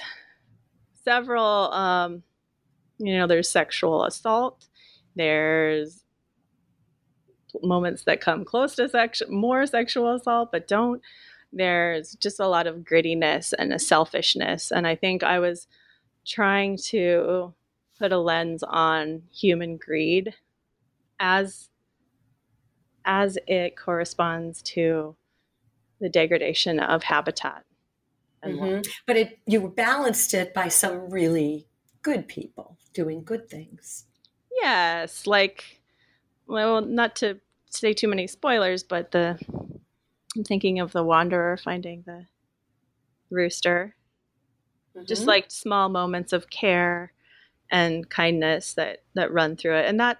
several. 1.03 1.71
Um, 1.71 2.23
you 2.99 3.17
know, 3.17 3.27
there's 3.27 3.49
sexual 3.49 4.03
assault. 4.03 4.67
There's 5.15 6.03
moments 7.63 8.03
that 8.03 8.21
come 8.21 8.45
close 8.45 8.75
to 8.75 8.89
sex, 8.89 9.21
more 9.29 9.65
sexual 9.65 10.13
assault, 10.13 10.51
but 10.51 10.67
don't. 10.67 11.01
There's 11.51 12.13
just 12.15 12.39
a 12.39 12.47
lot 12.47 12.67
of 12.67 12.79
grittiness 12.79 13.53
and 13.57 13.73
a 13.73 13.79
selfishness, 13.79 14.71
and 14.71 14.85
I 14.85 14.95
think 14.95 15.23
I 15.23 15.39
was 15.39 15.67
trying 16.27 16.77
to 16.89 17.53
put 17.97 18.11
a 18.11 18.19
lens 18.19 18.63
on 18.63 19.23
human 19.31 19.77
greed 19.77 20.35
as 21.19 21.69
as 23.05 23.37
it 23.47 23.77
corresponds 23.77 24.61
to 24.61 25.15
the 25.99 26.09
degradation 26.09 26.79
of 26.79 27.03
habitat. 27.03 27.65
Mm-hmm. 28.43 28.81
But 29.05 29.17
it, 29.17 29.39
you 29.45 29.67
balanced 29.67 30.33
it 30.33 30.53
by 30.53 30.69
some 30.69 31.09
really 31.09 31.67
good 32.01 32.27
people 32.27 32.77
doing 32.93 33.23
good 33.23 33.49
things. 33.49 34.05
Yes, 34.61 35.27
like 35.27 35.81
well, 36.47 36.81
not 36.81 37.15
to 37.17 37.39
say 37.69 37.93
too 37.93 38.07
many 38.07 38.27
spoilers, 38.27 38.83
but 38.83 39.11
the 39.11 39.39
I'm 40.35 40.43
thinking 40.43 40.79
of 40.79 40.91
the 40.91 41.03
wanderer 41.03 41.57
finding 41.57 42.03
the 42.05 42.25
rooster. 43.29 43.95
Mm-hmm. 44.95 45.05
Just 45.05 45.25
like 45.25 45.51
small 45.51 45.89
moments 45.89 46.33
of 46.33 46.49
care 46.49 47.13
and 47.71 48.09
kindness 48.09 48.73
that 48.73 49.03
that 49.15 49.31
run 49.31 49.55
through 49.55 49.75
it. 49.77 49.85
And 49.85 49.99
that 49.99 50.19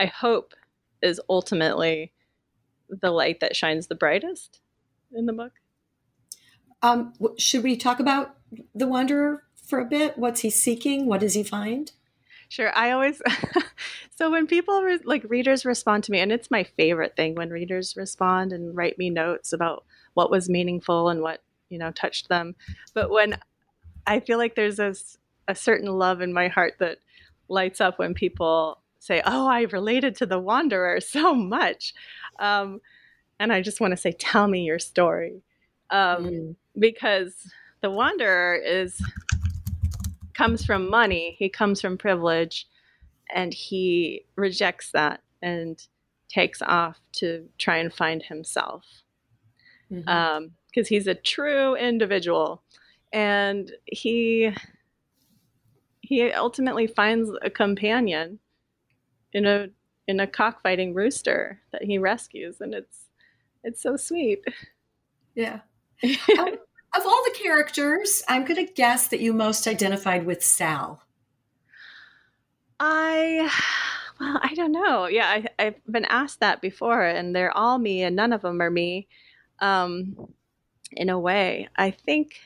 I 0.00 0.06
hope 0.06 0.54
is 1.02 1.20
ultimately 1.28 2.12
the 2.88 3.10
light 3.10 3.40
that 3.40 3.56
shines 3.56 3.86
the 3.86 3.94
brightest 3.94 4.60
in 5.12 5.26
the 5.26 5.32
book. 5.32 5.52
Um, 6.82 7.14
should 7.38 7.62
we 7.62 7.76
talk 7.76 8.00
about 8.00 8.36
the 8.74 8.86
wanderer 8.86 9.44
for 9.54 9.80
a 9.80 9.84
bit? 9.84 10.16
What's 10.18 10.40
he 10.40 10.50
seeking? 10.50 11.06
What 11.06 11.20
does 11.20 11.34
he 11.34 11.42
find? 11.42 11.92
Sure. 12.48 12.70
I 12.76 12.92
always 12.92 13.20
so 14.16 14.30
when 14.30 14.46
people 14.46 14.82
re- 14.82 15.00
like 15.04 15.24
readers 15.28 15.64
respond 15.64 16.04
to 16.04 16.12
me, 16.12 16.20
and 16.20 16.30
it's 16.30 16.50
my 16.50 16.62
favorite 16.62 17.16
thing 17.16 17.34
when 17.34 17.50
readers 17.50 17.96
respond 17.96 18.52
and 18.52 18.76
write 18.76 18.98
me 18.98 19.10
notes 19.10 19.52
about 19.52 19.84
what 20.14 20.30
was 20.30 20.48
meaningful 20.48 21.08
and 21.08 21.22
what 21.22 21.42
you 21.68 21.78
know 21.78 21.90
touched 21.90 22.28
them. 22.28 22.54
But 22.94 23.10
when 23.10 23.38
I 24.06 24.20
feel 24.20 24.38
like 24.38 24.54
there's 24.54 24.78
a, 24.78 24.94
a 25.48 25.54
certain 25.54 25.90
love 25.90 26.20
in 26.20 26.32
my 26.32 26.46
heart 26.48 26.74
that 26.78 26.98
lights 27.48 27.80
up 27.80 27.98
when 27.98 28.14
people 28.14 28.78
say, 29.06 29.22
"Oh, 29.24 29.46
I 29.46 29.62
related 29.62 30.16
to 30.16 30.26
the 30.26 30.38
Wanderer 30.38 31.00
so 31.00 31.34
much," 31.34 31.94
um, 32.38 32.80
and 33.38 33.52
I 33.52 33.62
just 33.62 33.80
want 33.80 33.92
to 33.92 33.96
say, 33.96 34.12
"Tell 34.12 34.48
me 34.48 34.64
your 34.64 34.78
story," 34.78 35.42
um, 35.90 36.24
mm. 36.24 36.56
because 36.78 37.50
the 37.80 37.90
Wanderer 37.90 38.56
is 38.56 39.00
comes 40.34 40.64
from 40.64 40.90
money, 40.90 41.34
he 41.38 41.48
comes 41.48 41.80
from 41.80 41.96
privilege, 41.96 42.66
and 43.34 43.54
he 43.54 44.24
rejects 44.36 44.90
that 44.92 45.22
and 45.42 45.86
takes 46.28 46.60
off 46.62 46.98
to 47.12 47.48
try 47.58 47.78
and 47.78 47.92
find 47.92 48.22
himself. 48.22 48.84
Because 49.88 50.04
mm-hmm. 50.04 50.08
um, 50.08 50.84
he's 50.88 51.06
a 51.06 51.14
true 51.14 51.74
individual, 51.76 52.62
and 53.12 53.72
he 53.86 54.52
he 56.00 56.30
ultimately 56.32 56.86
finds 56.86 57.30
a 57.42 57.50
companion 57.50 58.38
in 59.32 59.46
a 59.46 59.68
in 60.08 60.20
a 60.20 60.26
cockfighting 60.26 60.94
rooster 60.94 61.60
that 61.72 61.82
he 61.82 61.98
rescues, 61.98 62.60
and 62.60 62.74
it's 62.74 63.06
it's 63.64 63.82
so 63.82 63.96
sweet. 63.96 64.44
Yeah. 65.34 65.60
um, 66.38 66.56
of 66.94 67.04
all 67.04 67.22
the 67.24 67.38
characters, 67.42 68.22
I'm 68.28 68.44
going 68.44 68.64
to 68.64 68.72
guess 68.72 69.08
that 69.08 69.20
you 69.20 69.32
most 69.32 69.66
identified 69.66 70.24
with 70.24 70.42
Sal. 70.42 71.02
I, 72.80 73.50
well, 74.20 74.40
I 74.42 74.54
don't 74.54 74.72
know. 74.72 75.06
Yeah, 75.06 75.42
I, 75.58 75.64
have 75.64 75.86
been 75.86 76.04
asked 76.06 76.40
that 76.40 76.60
before, 76.60 77.02
and 77.02 77.34
they're 77.34 77.56
all 77.56 77.78
me, 77.78 78.02
and 78.02 78.16
none 78.16 78.32
of 78.32 78.42
them 78.42 78.60
are 78.60 78.70
me. 78.70 79.08
Um, 79.58 80.16
in 80.92 81.08
a 81.08 81.18
way, 81.18 81.68
I 81.76 81.90
think 81.90 82.38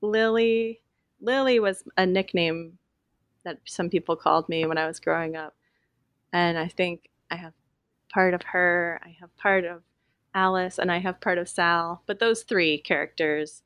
Lily, 0.00 0.80
Lily 1.20 1.60
was 1.60 1.84
a 1.96 2.06
nickname 2.06 2.78
that 3.44 3.58
some 3.64 3.90
people 3.90 4.16
called 4.16 4.48
me 4.48 4.66
when 4.66 4.78
I 4.78 4.86
was 4.86 5.00
growing 5.00 5.36
up, 5.36 5.54
and 6.32 6.58
I 6.58 6.68
think 6.68 7.08
I 7.30 7.36
have 7.36 7.52
part 8.12 8.34
of 8.34 8.42
her. 8.42 9.00
I 9.04 9.16
have 9.20 9.36
part 9.36 9.64
of 9.64 9.82
Alice, 10.34 10.78
and 10.78 10.90
I 10.90 10.98
have 10.98 11.20
part 11.20 11.38
of 11.38 11.48
Sal. 11.48 12.02
But 12.06 12.18
those 12.18 12.42
three 12.42 12.78
characters, 12.78 13.62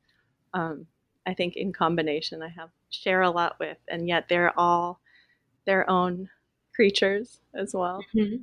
um, 0.53 0.87
I 1.25 1.33
think 1.33 1.55
in 1.55 1.73
combination, 1.73 2.41
I 2.41 2.49
have 2.49 2.69
share 2.89 3.21
a 3.21 3.31
lot 3.31 3.57
with, 3.59 3.77
and 3.87 4.07
yet 4.07 4.29
they're 4.29 4.57
all 4.57 4.99
their 5.65 5.89
own 5.89 6.29
creatures 6.73 7.39
as 7.53 7.73
well. 7.73 8.03
Mm-hmm. 8.15 8.37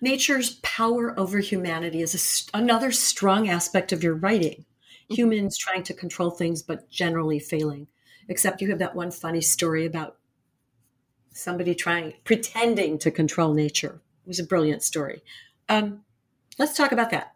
Nature's 0.00 0.56
power 0.62 1.18
over 1.18 1.38
humanity 1.38 2.00
is 2.00 2.48
a, 2.54 2.56
another 2.56 2.92
strong 2.92 3.48
aspect 3.48 3.92
of 3.92 4.02
your 4.02 4.14
writing. 4.14 4.64
Mm-hmm. 5.10 5.14
Humans 5.14 5.58
trying 5.58 5.82
to 5.84 5.94
control 5.94 6.30
things, 6.30 6.62
but 6.62 6.88
generally 6.88 7.38
failing. 7.38 7.88
Except 8.28 8.60
you 8.60 8.68
have 8.70 8.78
that 8.78 8.94
one 8.94 9.10
funny 9.10 9.40
story 9.40 9.86
about 9.86 10.18
somebody 11.30 11.74
trying, 11.74 12.14
pretending 12.24 12.98
to 12.98 13.10
control 13.10 13.54
nature. 13.54 14.00
It 14.24 14.28
was 14.28 14.38
a 14.38 14.44
brilliant 14.44 14.82
story. 14.82 15.22
Um, 15.68 16.00
let's 16.58 16.76
talk 16.76 16.92
about 16.92 17.10
that. 17.10 17.34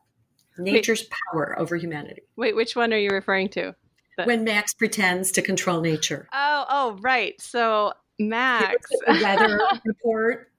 Nature's 0.59 1.02
Wait. 1.02 1.11
power 1.33 1.59
over 1.59 1.76
humanity. 1.76 2.22
Wait, 2.37 2.55
which 2.55 2.76
one 2.76 2.92
are 2.92 2.98
you 2.98 3.11
referring 3.11 3.48
to? 3.50 3.74
The- 4.18 4.24
when 4.24 4.44
Max 4.44 4.74
pretends 4.74 5.33
to 5.33 5.42
control 5.42 5.81
nature. 5.81 6.28
Oh, 6.33 6.66
oh, 6.68 6.98
right. 7.00 7.40
So 7.40 7.94
Max 8.18 8.87
weather 9.07 9.59
report. 9.85 10.50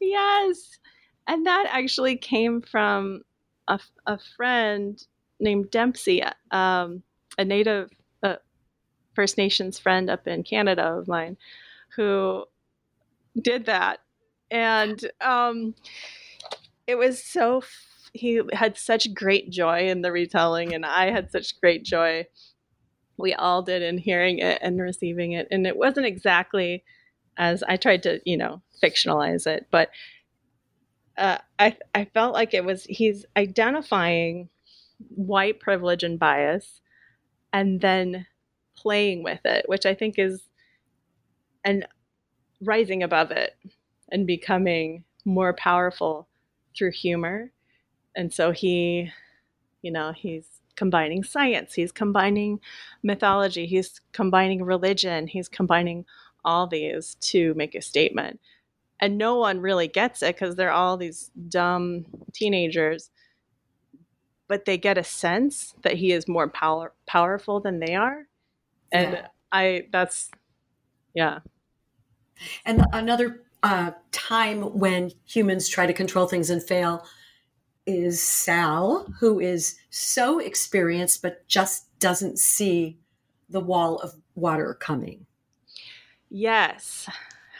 Yes, 0.00 0.78
and 1.26 1.46
that 1.46 1.66
actually 1.70 2.16
came 2.16 2.60
from 2.60 3.22
a, 3.68 3.78
a 4.06 4.18
friend 4.36 5.02
named 5.38 5.70
Dempsey, 5.70 6.22
um, 6.50 7.02
a 7.38 7.44
native 7.44 7.90
uh, 8.22 8.36
First 9.14 9.38
Nations 9.38 9.78
friend 9.78 10.10
up 10.10 10.26
in 10.26 10.42
Canada 10.42 10.82
of 10.82 11.08
mine, 11.08 11.36
who 11.96 12.44
did 13.40 13.66
that, 13.66 14.00
and 14.50 15.00
um, 15.20 15.74
it 16.86 16.96
was 16.96 17.22
so 17.22 17.62
he 18.12 18.40
had 18.52 18.76
such 18.76 19.14
great 19.14 19.50
joy 19.50 19.88
in 19.88 20.02
the 20.02 20.12
retelling, 20.12 20.74
and 20.74 20.84
I 20.84 21.10
had 21.10 21.30
such 21.30 21.60
great 21.60 21.84
joy. 21.84 22.26
We 23.16 23.34
all 23.34 23.62
did 23.62 23.82
in 23.82 23.98
hearing 23.98 24.38
it 24.38 24.58
and 24.62 24.80
receiving 24.80 25.32
it, 25.32 25.48
and 25.50 25.66
it 25.66 25.76
wasn't 25.76 26.06
exactly 26.06 26.84
as 27.36 27.62
I 27.62 27.76
tried 27.76 28.02
to, 28.04 28.20
you 28.24 28.36
know, 28.36 28.62
fictionalize 28.82 29.46
it, 29.46 29.66
but 29.70 29.90
uh, 31.16 31.38
I 31.58 31.76
I 31.94 32.06
felt 32.06 32.34
like 32.34 32.54
it 32.54 32.64
was 32.64 32.84
he's 32.84 33.26
identifying 33.36 34.48
white 35.14 35.60
privilege 35.60 36.02
and 36.02 36.18
bias, 36.18 36.80
and 37.52 37.80
then 37.80 38.26
playing 38.76 39.22
with 39.22 39.40
it, 39.44 39.68
which 39.68 39.86
I 39.86 39.94
think 39.94 40.18
is 40.18 40.42
and 41.64 41.86
rising 42.62 43.02
above 43.02 43.30
it 43.30 43.56
and 44.10 44.26
becoming 44.26 45.04
more 45.24 45.52
powerful 45.52 46.28
through 46.76 46.92
humor. 46.92 47.52
And 48.16 48.32
so 48.32 48.50
he 48.50 49.10
you 49.82 49.90
know 49.90 50.12
he's 50.12 50.44
combining 50.76 51.22
science 51.22 51.74
he's 51.74 51.92
combining 51.92 52.58
mythology 53.02 53.66
he's 53.66 54.00
combining 54.12 54.62
religion 54.62 55.26
he's 55.26 55.48
combining 55.48 56.04
all 56.44 56.66
these 56.66 57.16
to 57.16 57.54
make 57.54 57.74
a 57.74 57.82
statement. 57.82 58.40
And 59.02 59.16
no 59.16 59.36
one 59.36 59.60
really 59.60 59.88
gets 59.88 60.22
it 60.22 60.34
because 60.34 60.56
they're 60.56 60.72
all 60.72 60.96
these 60.96 61.30
dumb 61.48 62.06
teenagers 62.32 63.10
but 64.48 64.64
they 64.64 64.76
get 64.76 64.98
a 64.98 65.04
sense 65.04 65.74
that 65.82 65.94
he 65.94 66.10
is 66.10 66.26
more 66.26 66.48
power 66.48 66.92
powerful 67.06 67.60
than 67.60 67.78
they 67.78 67.94
are. 67.94 68.26
And 68.92 69.12
yeah. 69.12 69.26
i 69.52 69.86
that's 69.92 70.30
yeah 71.14 71.40
and 72.64 72.84
another 72.92 73.42
uh, 73.62 73.92
time 74.12 74.62
when 74.78 75.12
humans 75.26 75.68
try 75.68 75.86
to 75.86 75.92
control 75.92 76.26
things 76.26 76.50
and 76.50 76.62
fail 76.62 77.04
is 77.86 78.22
Sal, 78.22 79.06
who 79.18 79.40
is 79.40 79.76
so 79.90 80.38
experienced 80.38 81.22
but 81.22 81.46
just 81.48 81.86
doesn't 81.98 82.38
see 82.38 82.98
the 83.48 83.60
wall 83.60 83.96
of 83.96 84.14
water 84.34 84.74
coming. 84.74 85.26
Yes. 86.30 87.08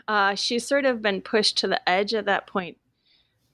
Uh, 0.06 0.34
she's 0.34 0.66
sort 0.66 0.84
of 0.84 1.02
been 1.02 1.20
pushed 1.20 1.58
to 1.58 1.68
the 1.68 1.88
edge 1.88 2.14
at 2.14 2.26
that 2.26 2.46
point 2.46 2.78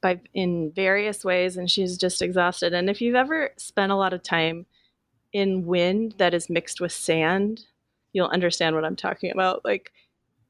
by 0.00 0.20
in 0.34 0.70
various 0.70 1.24
ways 1.24 1.56
and 1.56 1.70
she's 1.70 1.96
just 1.96 2.22
exhausted. 2.22 2.72
And 2.72 2.90
if 2.90 3.00
you've 3.00 3.14
ever 3.14 3.50
spent 3.56 3.92
a 3.92 3.96
lot 3.96 4.12
of 4.12 4.22
time 4.22 4.66
in 5.32 5.66
wind 5.66 6.14
that 6.18 6.34
is 6.34 6.50
mixed 6.50 6.80
with 6.80 6.92
sand, 6.92 7.64
you'll 8.12 8.28
understand 8.28 8.74
what 8.74 8.84
I'm 8.84 8.96
talking 8.96 9.30
about. 9.30 9.64
Like 9.64 9.92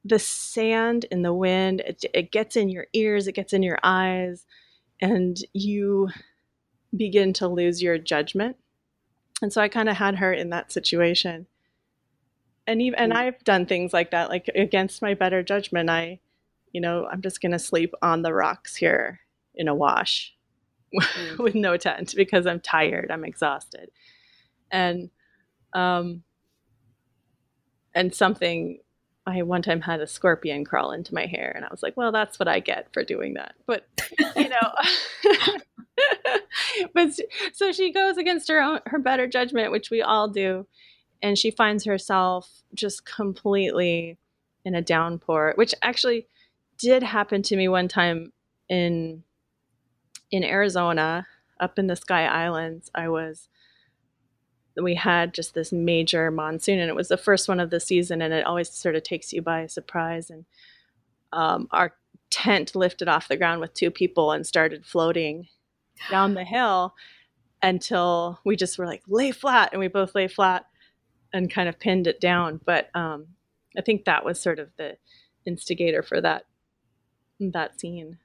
the 0.07 0.19
sand 0.19 1.07
and 1.11 1.25
the 1.25 1.35
wind, 1.35 1.81
it, 1.81 2.05
it 2.15 2.31
gets 2.31 2.57
in 2.57 2.69
your 2.69 2.87
ears, 2.93 3.27
it 3.27 3.33
gets 3.33 3.53
in 3.53 3.63
your 3.63 3.79
eyes 3.83 4.47
and 5.01 5.39
you 5.53 6.09
begin 6.97 7.33
to 7.35 7.49
lose 7.49 7.83
your 7.83 7.99
judgment. 7.99 8.57
And 9.43 9.53
so 9.53 9.61
I 9.61 9.69
kind 9.69 9.89
of 9.89 9.97
had 9.97 10.17
her 10.17 10.33
in 10.33 10.51
that 10.51 10.73
situation. 10.73 11.47
And 12.67 12.81
even 12.83 12.99
and 12.99 13.13
mm. 13.13 13.17
I've 13.17 13.45
done 13.45 13.67
things 13.67 13.93
like 13.93 14.11
that 14.11 14.29
like 14.29 14.49
against 14.55 15.03
my 15.03 15.15
better 15.15 15.43
judgment 15.43 15.89
I 15.89 16.21
you 16.73 16.81
know, 16.81 17.07
I'm 17.11 17.23
just 17.23 17.41
going 17.41 17.53
to 17.53 17.59
sleep 17.59 17.95
on 18.03 18.23
the 18.23 18.35
rocks 18.35 18.77
here 18.77 19.21
in 19.55 19.69
a 19.69 19.75
wash 19.75 20.35
mm. 20.95 21.39
with 21.39 21.55
no 21.55 21.77
tent 21.77 22.15
because 22.17 22.47
I'm 22.47 22.61
tired, 22.61 23.11
I'm 23.11 23.25
exhausted. 23.25 23.91
And 24.71 25.11
um 25.73 26.23
and 27.95 28.15
something 28.15 28.79
I 29.27 29.43
one 29.43 29.63
time 29.63 29.81
had 29.81 30.01
a 30.01 30.07
scorpion 30.07 30.65
crawl 30.65 30.93
into 30.93 31.15
my 31.15 31.27
hair, 31.27 31.53
and 31.55 31.65
I 31.65 31.69
was 31.71 31.83
like, 31.83 31.97
well, 31.97 32.13
that's 32.13 32.39
what 32.39 32.49
I 32.49 32.61
get 32.61 32.93
for 32.93 33.03
doing 33.03 33.35
that. 33.35 33.55
But, 33.67 33.87
you 34.37 34.49
know, 34.49 35.59
but 36.95 37.11
so 37.53 37.73
she 37.73 37.93
goes 37.93 38.17
against 38.19 38.49
her 38.49 38.61
own, 38.61 38.81
her 38.87 38.99
better 38.99 39.27
judgment, 39.27 39.73
which 39.73 39.91
we 39.91 40.01
all 40.01 40.29
do. 40.29 40.67
And 41.23 41.37
she 41.37 41.51
finds 41.51 41.85
herself 41.85 42.63
just 42.75 43.05
completely 43.05 44.19
in 44.65 44.75
a 44.75 44.83
downpour, 44.83 45.55
which 45.57 45.75
actually 45.83 46.27
did 46.79 47.03
happen 47.03 47.43
to 47.43 47.57
me 47.57 47.69
one 47.69 47.89
time 47.89 48.33
in 48.69 49.25
in 50.31 50.45
Arizona. 50.45 51.27
up 51.59 51.79
in 51.79 51.87
the 51.87 51.97
Sky 51.97 52.27
Islands, 52.27 52.91
I 52.95 53.09
was 53.09 53.49
we 54.83 54.95
had 54.95 55.35
just 55.35 55.55
this 55.55 55.73
major 55.73 56.31
monsoon 56.31 56.79
and 56.79 56.89
it 56.89 56.97
was 56.97 57.09
the 57.09 57.17
first 57.17 57.49
one 57.49 57.61
of 57.61 57.71
the 57.71 57.81
season 57.81 58.21
and 58.21 58.33
it 58.35 58.45
always 58.45 58.71
sort 58.71 58.95
of 58.95 59.03
takes 59.03 59.33
you 59.33 59.43
by 59.43 59.67
surprise. 59.67 60.31
And 60.31 60.45
um, 61.33 61.69
our 61.71 61.95
tent 62.31 62.75
lifted 62.75 63.09
off 63.09 63.29
the 63.29 63.37
ground 63.37 63.61
with 63.61 63.75
two 63.75 63.91
people 63.91 64.33
and 64.33 64.47
started 64.47 64.85
floating 64.85 65.49
down 66.11 66.35
the 66.35 66.45
hill 66.45 66.95
until 67.63 68.39
we 68.45 68.57
just 68.57 68.79
were 68.79 68.87
like 68.87 69.03
lay 69.09 69.33
flat 69.33 69.71
and 69.73 69.81
we 69.81 69.89
both 69.89 70.15
lay 70.15 70.29
flat 70.29 70.67
and 71.33 71.51
kind 71.51 71.69
of 71.69 71.79
pinned 71.79 72.07
it 72.07 72.21
down. 72.21 72.61
But 72.65 72.91
um, 72.95 73.29
i 73.77 73.81
think 73.81 74.05
that 74.05 74.25
was 74.25 74.41
sort 74.41 74.59
of 74.59 74.71
the 74.77 74.97
instigator 75.45 76.03
for 76.03 76.21
that 76.21 76.47
that 77.39 77.79
scene. 77.81 78.19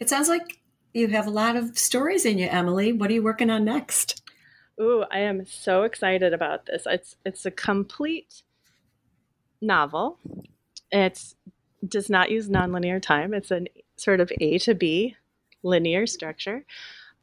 It 0.00 0.08
sounds 0.08 0.28
like 0.28 0.60
you 0.94 1.08
have 1.08 1.26
a 1.26 1.30
lot 1.30 1.56
of 1.56 1.78
stories 1.78 2.24
in 2.24 2.38
you 2.38 2.48
emily. 2.48 2.92
What 2.92 3.10
are 3.10 3.14
you 3.14 3.22
working 3.22 3.50
on 3.50 3.64
next 3.64 4.21
Ooh, 4.80 5.04
I 5.10 5.20
am 5.20 5.46
so 5.46 5.82
excited 5.84 6.32
about 6.32 6.66
this. 6.66 6.84
It's 6.86 7.16
it's 7.24 7.46
a 7.46 7.50
complete 7.50 8.42
novel. 9.60 10.18
It 10.90 11.34
does 11.86 12.10
not 12.10 12.30
use 12.30 12.48
nonlinear 12.48 13.00
time. 13.00 13.34
It's 13.34 13.50
a 13.50 13.66
sort 13.96 14.20
of 14.20 14.32
A 14.40 14.58
to 14.58 14.74
B 14.74 15.16
linear 15.62 16.06
structure. 16.06 16.64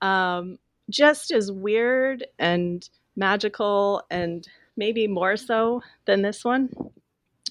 Um, 0.02 0.60
just 0.90 1.32
as 1.32 1.52
weird 1.52 2.26
and 2.40 2.88
magical 3.16 4.04
and 4.10 4.48
maybe 4.78 5.08
more 5.08 5.38
so 5.38 5.82
than 6.06 6.22
this 6.22 6.46
one. 6.46 6.70